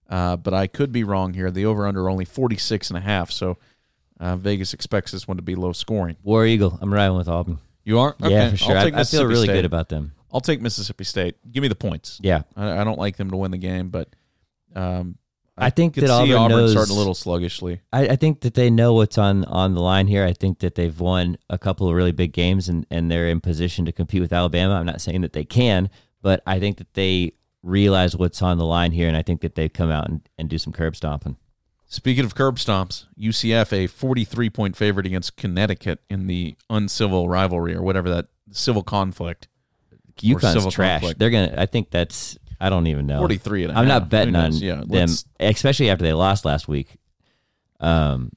uh, 0.10 0.38
but 0.38 0.54
I 0.54 0.68
could 0.68 0.92
be 0.92 1.04
wrong 1.04 1.34
here. 1.34 1.52
The 1.52 1.66
over 1.66 1.86
under 1.86 2.10
only 2.10 2.26
forty 2.26 2.58
six 2.58 2.90
and 2.90 2.98
a 2.98 3.02
half. 3.02 3.32
So 3.32 3.58
uh, 4.20 4.36
Vegas 4.38 4.74
expects 4.74 5.12
this 5.12 5.28
one 5.28 5.38
to 5.38 5.44
be 5.44 5.56
low 5.56 5.74
scoring. 5.74 6.16
War 6.24 6.46
Eagle. 6.46 6.78
I'm 6.82 6.94
riding 6.94 7.18
with 7.18 7.28
Auburn. 7.28 7.60
You 7.84 8.00
are? 8.00 8.16
Okay. 8.22 8.32
Yeah, 8.32 8.50
for 8.50 8.58
sure. 8.58 8.78
I'll 8.78 8.96
I, 8.96 9.00
I 9.00 9.04
feel 9.04 9.26
really 9.26 9.46
State. 9.48 9.56
good 9.56 9.66
about 9.66 9.90
them. 9.90 10.14
I'll 10.32 10.42
take 10.42 10.62
Mississippi 10.62 11.04
State. 11.04 11.36
Give 11.52 11.62
me 11.62 11.68
the 11.68 11.76
points. 11.76 12.20
Yeah, 12.22 12.44
I, 12.56 12.82
I 12.82 12.84
don't 12.84 13.00
like 13.00 13.18
them 13.18 13.32
to 13.32 13.38
win 13.38 13.52
the 13.52 13.58
game, 13.58 13.90
but 13.90 14.10
um, 14.76 15.18
I 15.60 15.70
think 15.70 15.96
that 15.96 16.10
Auburn 16.10 16.36
Auburn 16.36 16.58
knows- 16.58 16.72
starting 16.72 16.96
a 16.96 16.98
little 16.98 17.14
sluggishly. 17.14 17.82
I, 17.92 18.10
I 18.10 18.16
think 18.16 18.42
that 18.42 18.54
they 18.54 18.70
know 18.70 18.94
what's 18.94 19.18
on 19.18 19.46
on 19.46 19.74
the 19.74 19.82
line 19.82 20.08
here. 20.08 20.26
I 20.26 20.34
think 20.34 20.60
that 20.60 20.76
they've 20.76 21.00
won 21.00 21.38
a 21.50 21.58
couple 21.58 21.88
of 21.88 21.96
really 21.96 22.12
big 22.12 22.34
games 22.34 22.70
and 22.70 22.86
and 22.90 23.12
they're 23.12 23.28
in 23.28 23.42
position 23.42 23.86
to 23.86 23.92
compete 23.92 24.22
with 24.22 24.34
Alabama. 24.34 24.76
I'm 24.76 24.86
not 24.86 25.02
saying 25.02 25.22
that 25.22 25.34
they 25.34 25.46
can, 25.46 25.90
but 26.22 26.42
I 26.48 26.60
think 26.60 26.78
that 26.78 26.94
they 26.94 27.34
realize 27.62 28.16
what's 28.16 28.42
on 28.42 28.58
the 28.58 28.66
line 28.66 28.92
here, 28.92 29.08
and 29.08 29.18
I 29.18 29.22
think 29.22 29.42
that 29.42 29.56
they 29.56 29.68
come 29.70 29.92
out 29.92 30.08
and, 30.10 30.22
and 30.38 30.50
do 30.50 30.58
some 30.58 30.72
curb 30.74 30.96
stomping. 30.96 31.36
Speaking 31.92 32.24
of 32.24 32.36
curb 32.36 32.58
stomps, 32.58 33.06
UCF 33.20 33.74
a 33.74 33.88
43 33.88 34.50
point 34.52 34.78
favorite 34.78 35.08
against 35.08 35.38
Connecticut 35.38 36.00
in 36.08 36.28
the 36.28 36.56
uncivil 36.70 37.28
rivalry 37.28 37.74
or 37.74 37.82
whatever 37.82 38.10
that 38.12 38.28
civil 38.52 38.84
conflict. 38.84 39.48
civil 40.20 40.40
UConn's 40.40 40.74
trash. 40.74 41.02
conflict. 41.02 41.20
They're 41.20 41.32
gonna. 41.32 41.56
I 41.58 41.66
think 41.66 41.90
that's. 41.90 42.38
I 42.60 42.70
don't 42.70 42.88
even 42.88 43.08
know. 43.08 43.20
43 43.20 43.64
and 43.64 43.72
a 43.72 43.76
I'm 43.78 43.86
half. 43.88 44.02
not 44.04 44.10
betting 44.10 44.34
Who 44.34 44.40
on 44.40 44.50
knows? 44.52 44.62
Yeah, 44.62 44.76
them, 44.76 44.88
let's- 44.90 45.26
especially 45.40 45.90
after 45.90 46.04
they 46.04 46.14
lost 46.14 46.44
last 46.46 46.68
week. 46.68 46.98
Um, 47.80 48.32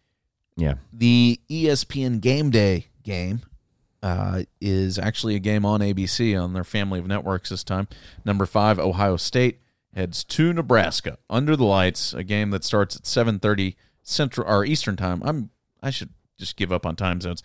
yeah. 0.57 0.75
The 0.93 1.41
ESPN 1.51 2.21
Game 2.21 2.51
Day 2.51 2.87
game 3.03 3.41
uh, 4.03 4.43
is 4.61 4.99
actually 4.99 5.35
a 5.35 5.39
game 5.41 5.65
on 5.65 5.81
ABC 5.81 6.41
on 6.41 6.53
their 6.53 6.65
family 6.65 6.99
of 6.99 7.07
networks 7.07 7.51
this 7.51 7.65
time. 7.65 7.89
Number 8.25 8.47
five, 8.47 8.79
Ohio 8.79 9.17
State 9.17 9.61
heads 9.95 10.25
to 10.25 10.53
Nebraska 10.53 11.19
under 11.29 11.57
the 11.57 11.65
lights. 11.65 12.15
A 12.15 12.23
game 12.23 12.51
that 12.51 12.65
starts 12.65 12.97
at 12.97 13.07
seven 13.07 13.39
thirty 13.39 13.77
Central 14.03 14.49
or 14.49 14.65
Eastern 14.65 14.97
time. 14.97 15.23
I'm 15.25 15.51
I 15.83 15.91
should 15.91 16.11
just 16.39 16.57
give 16.57 16.71
up 16.73 16.87
on 16.87 16.95
time 16.97 17.21
zones. 17.21 17.43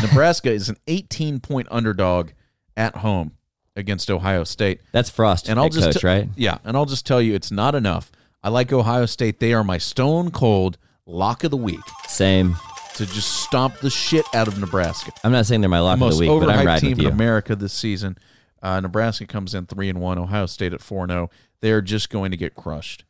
Nebraska 0.00 0.50
is 0.52 0.68
an 0.68 0.76
18 0.86 1.40
point 1.40 1.68
underdog 1.70 2.30
at 2.76 2.96
home 2.98 3.32
against 3.76 4.10
Ohio 4.10 4.44
State. 4.44 4.80
That's 4.92 5.10
Frost, 5.10 5.48
And 5.48 5.58
I'll 5.58 5.68
just 5.68 5.92
coach, 5.92 6.00
t- 6.00 6.06
right? 6.06 6.28
Yeah, 6.36 6.58
and 6.64 6.76
I'll 6.76 6.86
just 6.86 7.06
tell 7.06 7.20
you, 7.22 7.34
it's 7.34 7.50
not 7.50 7.74
enough. 7.74 8.10
I 8.42 8.48
like 8.48 8.72
Ohio 8.72 9.06
State. 9.06 9.40
They 9.40 9.52
are 9.54 9.64
my 9.64 9.78
stone 9.78 10.30
cold 10.30 10.78
lock 11.06 11.44
of 11.44 11.50
the 11.50 11.56
week 11.56 11.80
Same. 12.06 12.56
to 12.94 13.06
just 13.06 13.28
stomp 13.42 13.78
the 13.78 13.90
shit 13.90 14.24
out 14.34 14.48
of 14.48 14.58
Nebraska. 14.58 15.12
I'm 15.24 15.32
not 15.32 15.46
saying 15.46 15.60
they're 15.60 15.70
my 15.70 15.78
lock 15.80 15.98
The 15.98 16.06
of 16.06 16.12
the 16.18 16.18
week, 16.28 16.40
but 16.40 16.50
I'm 16.50 16.66
riding 16.66 16.90
team 16.90 16.98
with 16.98 17.06
in. 17.06 17.12
America 17.12 17.56
this 17.56 17.72
season. 17.72 18.18
Uh, 18.62 18.80
Nebraska 18.80 19.26
comes 19.26 19.54
in 19.54 19.66
three 19.66 19.88
and 19.88 20.00
one. 20.00 20.18
Ohio 20.18 20.46
State 20.46 20.72
at 20.72 20.80
four 20.80 21.02
and 21.04 21.10
zero. 21.10 21.30
They 21.60 21.72
are 21.72 21.82
just 21.82 22.10
going 22.10 22.30
to 22.32 22.36
get 22.36 22.54
crushed. 22.54 23.04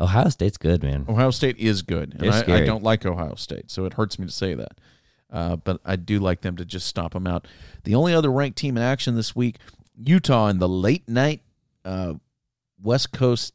Ohio 0.00 0.28
State's 0.28 0.58
good, 0.58 0.82
man. 0.82 1.06
Ohio 1.08 1.30
State 1.30 1.56
is 1.58 1.82
good, 1.82 2.12
and 2.12 2.20
They're 2.20 2.32
I, 2.56 2.62
I 2.62 2.66
don't 2.66 2.82
like 2.82 3.06
Ohio 3.06 3.34
State, 3.36 3.70
so 3.70 3.84
it 3.84 3.94
hurts 3.94 4.18
me 4.18 4.26
to 4.26 4.32
say 4.32 4.54
that. 4.54 4.72
Uh, 5.32 5.56
but 5.56 5.80
I 5.84 5.96
do 5.96 6.18
like 6.20 6.42
them 6.42 6.56
to 6.56 6.64
just 6.64 6.86
stomp 6.86 7.14
them 7.14 7.26
out. 7.26 7.46
The 7.84 7.94
only 7.94 8.12
other 8.12 8.30
ranked 8.30 8.58
team 8.58 8.76
in 8.76 8.82
action 8.82 9.14
this 9.16 9.34
week, 9.34 9.56
Utah, 9.96 10.48
in 10.48 10.58
the 10.58 10.68
late 10.68 11.08
night 11.08 11.42
uh, 11.84 12.14
West 12.82 13.12
Coast 13.12 13.54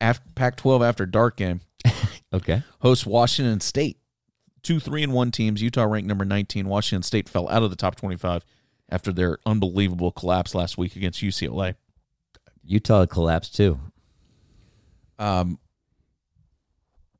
af 0.00 0.20
Pac-12 0.34 0.86
after 0.86 1.06
dark 1.06 1.36
game, 1.36 1.60
Okay. 2.32 2.62
hosts 2.80 3.06
Washington 3.06 3.60
State. 3.60 3.98
Two 4.62 4.80
three 4.80 5.02
and 5.04 5.12
one 5.12 5.30
teams. 5.30 5.62
Utah 5.62 5.84
ranked 5.84 6.08
number 6.08 6.24
nineteen. 6.24 6.68
Washington 6.68 7.02
State 7.04 7.28
fell 7.28 7.48
out 7.48 7.62
of 7.62 7.70
the 7.70 7.76
top 7.76 7.94
twenty-five 7.94 8.44
after 8.90 9.12
their 9.12 9.38
unbelievable 9.46 10.10
collapse 10.10 10.54
last 10.54 10.76
week 10.76 10.96
against 10.96 11.22
UCLA. 11.22 11.74
Utah 12.64 13.06
collapsed 13.06 13.54
too. 13.54 13.78
Um, 15.18 15.58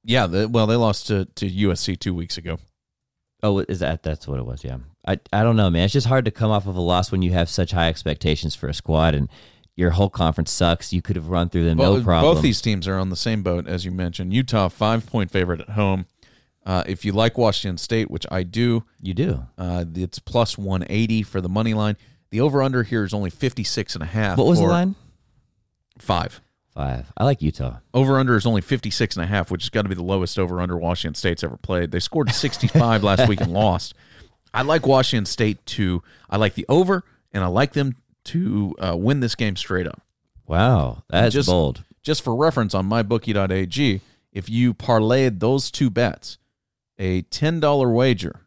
yeah, 0.05 0.27
the, 0.27 0.49
well, 0.49 0.67
they 0.67 0.75
lost 0.75 1.07
to, 1.07 1.27
to 1.37 1.49
USC 1.49 1.99
two 1.99 2.13
weeks 2.13 2.37
ago. 2.39 2.59
Oh, 3.43 3.61
is 3.61 3.79
that 3.81 4.03
that's 4.03 4.27
what 4.27 4.41
it 4.41 4.45
was? 4.45 4.65
Yeah. 4.65 4.79
I 5.09 5.19
I 5.33 5.43
don't 5.43 5.57
know, 5.57 5.71
man. 5.71 5.85
It's 5.85 5.93
just 5.93 6.07
hard 6.07 6.27
to 6.27 6.31
come 6.31 6.51
off 6.51 6.67
of 6.67 6.77
a 6.77 6.81
loss 6.81 7.11
when 7.11 7.23
you 7.23 7.33
have 7.33 7.49
such 7.49 7.73
high 7.73 7.89
expectations 7.89 8.55
for 8.55 8.69
a 8.69 8.75
squad 8.75 9.15
and 9.15 9.29
your 9.75 9.91
whole 9.91 10.11
conference 10.11 10.51
sucks. 10.51 10.93
You 10.93 11.01
could 11.03 11.17
have 11.17 11.29
run 11.29 11.49
through 11.49 11.65
them 11.65 11.79
no 11.79 12.03
problem. 12.03 12.35
Both 12.35 12.43
these 12.43 12.61
teams 12.61 12.87
are 12.87 12.99
on 12.99 13.11
the 13.11 13.17
same 13.17 13.43
boat 13.43 13.67
as 13.67 13.85
you 13.85 13.91
mentioned. 13.91 14.35
Utah 14.35 14.69
five 14.69 15.07
point 15.07 15.31
favorite 15.31 15.61
at 15.61 15.71
home. 15.71 16.07
Uh, 16.67 16.85
if 16.87 17.05
you 17.05 17.13
like 17.13 17.39
Washington 17.39 17.79
State, 17.79 18.11
which 18.11 18.27
I 18.31 18.43
do, 18.43 18.85
you 19.01 19.15
do. 19.15 19.47
uh, 19.57 19.87
it's 19.95 20.19
plus 20.19 20.59
one 20.59 20.85
eighty 20.91 21.23
for 21.23 21.41
the 21.41 21.49
money 21.49 21.73
line. 21.73 21.97
The 22.31 22.43
over 22.43 22.63
under 22.63 22.83
here 22.83 23.05
is 23.05 23.15
only 23.15 23.31
56 23.31 23.95
and 23.95 24.03
a 24.03 24.07
half. 24.07 24.37
What 24.37 24.47
was 24.47 24.59
the 24.59 24.67
line? 24.67 24.97
Five. 25.99 26.43
Five. 26.75 27.11
I 27.17 27.25
like 27.25 27.41
Utah. 27.41 27.79
Over 27.95 28.19
under 28.19 28.37
is 28.37 28.45
only 28.47 28.61
56 28.61 29.17
and 29.17 29.25
a 29.25 29.27
half, 29.27 29.51
which 29.51 29.63
has 29.63 29.71
got 29.71 29.83
to 29.83 29.89
be 29.89 29.95
the 29.95 30.03
lowest 30.03 30.39
over 30.39 30.61
under 30.61 30.77
Washington 30.77 31.15
State's 31.15 31.43
ever 31.43 31.57
played. 31.57 31.91
They 31.91 32.01
scored 32.01 32.31
65 32.31 33.03
last 33.03 33.29
week 33.29 33.41
and 33.41 33.53
lost. 33.53 33.95
I 34.55 34.63
like 34.63 34.87
Washington 34.87 35.27
State 35.27 35.65
to 35.67 36.03
I 36.31 36.37
like 36.37 36.55
the 36.55 36.67
over 36.69 37.05
and 37.33 37.45
I 37.45 37.49
like 37.49 37.73
them 37.73 37.97
to 38.25 38.75
uh, 38.79 38.97
win 38.97 39.21
this 39.21 39.35
game 39.35 39.57
straight 39.57 39.87
up. 39.87 40.01
Wow, 40.47 41.03
that's 41.09 41.35
Just- 41.35 41.49
bold. 41.49 41.85
Just 42.03 42.23
for 42.23 42.35
reference 42.35 42.75
on 42.75 42.89
mybookie.ag, 42.89 44.01
if 44.33 44.49
you 44.49 44.73
parlayed 44.73 45.41
those 45.41 45.71
two 45.71 45.91
bets, 45.91 46.39
a 46.99 47.23
$10 47.23 47.95
wager 47.95 48.41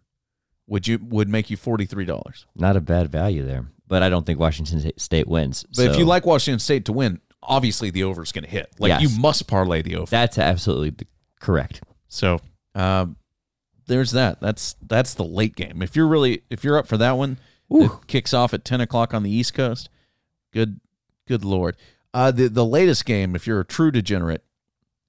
would 0.67 0.87
you 0.87 0.97
would 1.09 1.29
make 1.29 1.49
you 1.51 1.57
$43. 1.57 2.45
Not 2.55 2.75
a 2.75 2.81
bad 2.81 3.11
value 3.11 3.45
there, 3.45 3.65
but 3.87 4.01
I 4.01 4.09
don't 4.09 4.25
think 4.25 4.39
Washington 4.39 4.91
State 4.97 5.27
wins. 5.27 5.65
But 5.75 5.87
if 5.87 5.97
you 5.97 6.05
like 6.05 6.25
Washington 6.25 6.59
State 6.59 6.85
to 6.85 6.93
win, 6.93 7.19
obviously 7.43 7.91
the 7.91 8.03
over 8.03 8.23
is 8.23 8.31
going 8.31 8.45
to 8.45 8.49
hit. 8.49 8.69
Like 8.79 8.89
Yes. 8.89 9.01
you 9.03 9.19
must 9.19 9.45
parlay 9.47 9.81
the 9.83 9.97
over. 9.97 10.09
that's 10.09 10.37
absolutely 10.39 11.05
correct. 11.39 11.81
So 12.07 12.39
um, 12.73 13.15
there's 13.91 14.11
that. 14.11 14.39
That's 14.39 14.75
that's 14.81 15.13
the 15.13 15.23
late 15.25 15.55
game. 15.55 15.81
If 15.81 15.95
you're 15.95 16.07
really 16.07 16.43
if 16.49 16.63
you're 16.63 16.77
up 16.77 16.87
for 16.87 16.97
that 16.97 17.17
one, 17.17 17.37
it 17.69 17.91
kicks 18.07 18.33
off 18.33 18.53
at 18.53 18.63
ten 18.63 18.81
o'clock 18.81 19.13
on 19.13 19.23
the 19.23 19.29
East 19.29 19.53
Coast. 19.53 19.89
Good, 20.53 20.79
good 21.27 21.43
lord. 21.43 21.75
Uh, 22.13 22.31
the 22.31 22.47
the 22.47 22.65
latest 22.65 23.05
game, 23.05 23.35
if 23.35 23.45
you're 23.45 23.59
a 23.59 23.65
true 23.65 23.91
degenerate, 23.91 24.43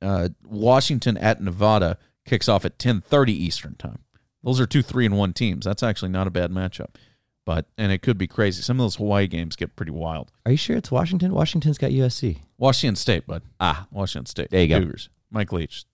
uh, 0.03 0.31
Washington 0.45 1.16
at 1.16 1.40
Nevada 1.40 1.97
kicks 2.27 2.49
off 2.49 2.64
at 2.64 2.79
ten 2.79 3.01
thirty 3.01 3.33
Eastern 3.33 3.77
time. 3.77 4.01
Those 4.42 4.61
are 4.61 4.66
two 4.66 4.83
three 4.83 5.07
and 5.07 5.16
one 5.16 5.33
teams. 5.33 5.64
That's 5.64 5.83
actually 5.83 6.11
not 6.11 6.27
a 6.27 6.31
bad 6.31 6.51
matchup. 6.51 6.97
But 7.45 7.66
and 7.79 7.90
it 7.90 8.03
could 8.03 8.18
be 8.18 8.27
crazy. 8.27 8.62
Some 8.62 8.79
of 8.79 8.85
those 8.85 8.97
Hawaii 8.97 9.27
games 9.29 9.57
get 9.57 9.77
pretty 9.77 9.92
wild. 9.92 10.33
Are 10.45 10.53
you 10.53 10.57
sure 10.57 10.77
it's 10.77 10.90
Washington? 10.90 11.33
Washington's 11.33 11.79
got 11.79 11.90
USC. 11.90 12.38
Washington 12.59 12.97
State, 12.97 13.27
bud. 13.27 13.42
Ah, 13.61 13.87
Washington 13.90 14.27
State. 14.27 14.51
There 14.51 14.62
you 14.62 14.68
go. 14.68 14.81
Cougars. 14.81 15.09
Mike 15.31 15.53
Leach. 15.53 15.85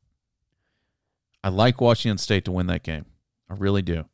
I 1.43 1.49
like 1.49 1.81
Washington 1.81 2.19
State 2.19 2.45
to 2.47 2.53
win 2.53 2.67
that 2.67 2.83
game. 2.83 3.07
I 3.49 3.55
really 3.55 3.83
do. 3.83 4.05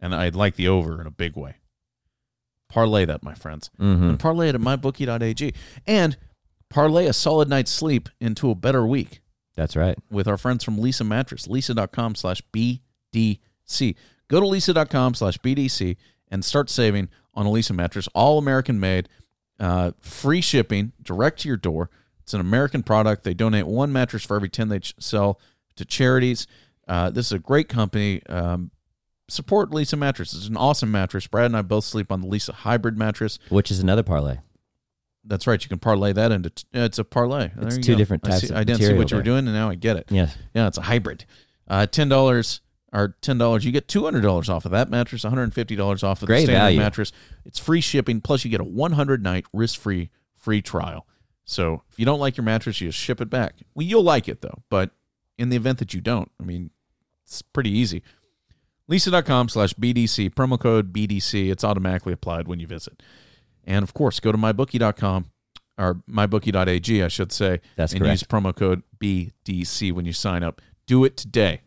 And 0.00 0.14
I'd 0.14 0.34
like 0.34 0.56
the 0.56 0.68
over 0.68 1.00
in 1.00 1.06
a 1.06 1.10
big 1.10 1.36
way. 1.36 1.56
Parlay 2.68 3.04
that, 3.04 3.22
my 3.22 3.34
friends. 3.34 3.70
mm-hmm. 3.78 4.10
And 4.10 4.18
parlay 4.18 4.48
it 4.48 4.54
at 4.54 4.60
mybookie.ag. 4.60 5.54
And 5.86 6.16
parlay 6.70 7.06
a 7.06 7.12
solid 7.12 7.48
night's 7.48 7.70
sleep 7.70 8.08
into 8.20 8.50
a 8.50 8.54
better 8.54 8.86
week 8.86 9.20
that's 9.54 9.76
right. 9.76 9.98
with 10.10 10.26
our 10.26 10.38
friends 10.38 10.64
from 10.64 10.78
Leesa 10.78 11.06
Mattress. 11.06 11.46
Leesa.com 11.46 12.14
slash 12.14 12.42
BDC. 12.52 13.94
Go 14.28 14.40
to 14.40 14.46
leesa.com 14.46 15.14
slash 15.14 15.38
BDC 15.38 15.96
and 16.30 16.44
start 16.44 16.70
saving 16.70 17.10
on 17.34 17.46
a 17.46 17.50
Leesa 17.50 17.74
mattress, 17.74 18.08
all 18.14 18.38
American 18.38 18.80
made, 18.80 19.08
uh, 19.60 19.92
free 20.00 20.40
shipping 20.40 20.92
direct 21.02 21.40
to 21.40 21.48
your 21.48 21.56
door. 21.56 21.90
It's 22.20 22.34
an 22.34 22.40
American 22.40 22.82
product. 22.82 23.24
They 23.24 23.34
donate 23.34 23.66
one 23.66 23.92
mattress 23.92 24.24
for 24.24 24.36
every 24.36 24.48
10 24.48 24.68
they 24.68 24.80
sell 24.98 25.38
to 25.76 25.84
charities. 25.84 26.46
Uh, 26.88 27.10
this 27.10 27.26
is 27.26 27.32
a 27.32 27.38
great 27.38 27.68
company. 27.68 28.20
Um, 28.28 28.70
support 29.28 29.70
Leesa 29.70 29.98
Mattress. 29.98 30.34
It's 30.34 30.48
an 30.48 30.56
awesome 30.56 30.90
mattress. 30.90 31.26
Brad 31.26 31.46
and 31.46 31.56
I 31.56 31.62
both 31.62 31.84
sleep 31.84 32.10
on 32.12 32.20
the 32.20 32.26
Leesa 32.28 32.52
Hybrid 32.52 32.98
mattress. 32.98 33.38
Which 33.48 33.70
is 33.70 33.80
another 33.80 34.02
parlay. 34.02 34.38
That's 35.24 35.46
right. 35.46 35.62
You 35.62 35.68
can 35.68 35.78
parlay 35.78 36.12
that 36.12 36.32
into 36.32 36.50
t- 36.50 36.64
it's 36.72 36.98
a 36.98 37.04
parlay. 37.04 37.50
There 37.56 37.68
It's 37.68 37.78
two 37.78 37.92
go. 37.92 37.98
different 37.98 38.26
I 38.26 38.30
types 38.30 38.40
see- 38.42 38.48
of 38.50 38.56
I 38.56 38.64
didn't 38.64 38.82
see 38.82 38.92
what 38.94 39.10
you 39.10 39.16
were 39.16 39.22
doing, 39.22 39.46
and 39.46 39.52
now 39.54 39.70
I 39.70 39.76
get 39.76 39.96
it. 39.96 40.06
Yes. 40.10 40.36
Yeah, 40.54 40.66
it's 40.66 40.78
a 40.78 40.82
hybrid. 40.82 41.24
Uh, 41.68 41.86
ten 41.86 42.08
dollars 42.08 42.60
or 42.92 43.16
ten 43.22 43.38
dollars, 43.38 43.64
you 43.64 43.70
get 43.70 43.86
two 43.86 44.02
hundred 44.04 44.22
dollars 44.22 44.48
off 44.48 44.64
of 44.64 44.72
that 44.72 44.90
mattress. 44.90 45.22
One 45.22 45.30
hundred 45.30 45.44
and 45.44 45.54
fifty 45.54 45.76
dollars 45.76 46.02
off 46.02 46.22
of 46.22 46.26
Great 46.26 46.40
the 46.40 46.46
standard 46.46 46.58
value. 46.64 46.78
mattress. 46.80 47.12
It's 47.44 47.60
free 47.60 47.80
shipping. 47.80 48.20
Plus, 48.20 48.44
you 48.44 48.50
get 48.50 48.60
a 48.60 48.64
one 48.64 48.92
hundred 48.92 49.22
night 49.22 49.44
risk 49.52 49.78
free 49.78 50.10
free 50.34 50.60
trial. 50.60 51.06
So 51.44 51.82
if 51.90 51.98
you 52.00 52.04
don't 52.04 52.18
like 52.20 52.36
your 52.36 52.44
mattress, 52.44 52.80
you 52.80 52.88
just 52.88 52.98
ship 52.98 53.20
it 53.20 53.30
back. 53.30 53.54
Well, 53.74 53.86
you'll 53.86 54.02
like 54.02 54.28
it 54.28 54.40
though. 54.42 54.62
But 54.70 54.90
in 55.38 55.48
the 55.48 55.56
event 55.56 55.78
that 55.78 55.94
you 55.94 56.00
don't, 56.00 56.30
I 56.40 56.44
mean, 56.44 56.70
it's 57.24 57.42
pretty 57.42 57.70
easy. 57.70 58.02
Leesa.com 58.90 59.48
slash 59.48 59.74
BDC, 59.74 60.34
promo 60.34 60.58
code 60.58 60.92
BDC. 60.92 61.50
It's 61.50 61.64
automatically 61.64 62.12
applied 62.12 62.48
when 62.48 62.58
you 62.60 62.66
visit. 62.66 63.02
And 63.64 63.82
of 63.82 63.94
course, 63.94 64.20
go 64.20 64.32
to 64.32 64.38
mybookie.com 64.38 65.26
or 65.78 65.94
mybookie.ag, 66.10 67.02
I 67.02 67.08
should 67.08 67.32
say, 67.32 67.60
That's 67.76 67.92
and 67.92 68.02
correct. 68.02 68.12
use 68.12 68.22
promo 68.24 68.54
code 68.54 68.82
BDC 69.00 69.92
when 69.92 70.04
you 70.04 70.12
sign 70.12 70.42
up. 70.42 70.60
Do 70.86 71.04
it 71.04 71.16
today. 71.16 71.62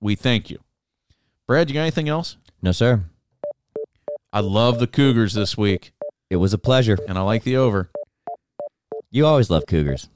We 0.00 0.14
thank 0.16 0.50
you. 0.50 0.58
Brad, 1.46 1.68
you 1.70 1.74
got 1.74 1.82
anything 1.82 2.08
else? 2.08 2.36
No, 2.62 2.72
sir. 2.72 3.04
I 4.32 4.40
love 4.40 4.78
the 4.80 4.86
Cougars 4.86 5.34
this 5.34 5.56
week, 5.56 5.92
It 6.30 6.36
was 6.36 6.52
a 6.52 6.58
pleasure. 6.58 6.98
and 7.06 7.16
I 7.18 7.20
like 7.22 7.44
the 7.44 7.56
over. 7.56 7.90
You 9.10 9.26
always 9.26 9.48
love 9.50 9.66
Cougars. 9.66 10.08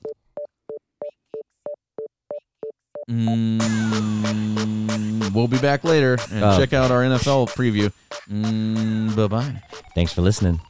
Mm, 3.09 3.59
we'll 5.35 5.49
be 5.49 5.59
back 5.59 5.85
later 5.85 6.17
and 6.31 6.45
Oh. 6.45 6.59
check 6.59 6.73
out 6.73 6.91
our 6.91 7.03
NFL 7.03 7.47
preview. 7.49 7.93
Mm, 8.31 9.15
bye 9.17 9.27
bye. 9.29 9.63
Thanks 9.95 10.13
for 10.13 10.23
listening. 10.23 10.61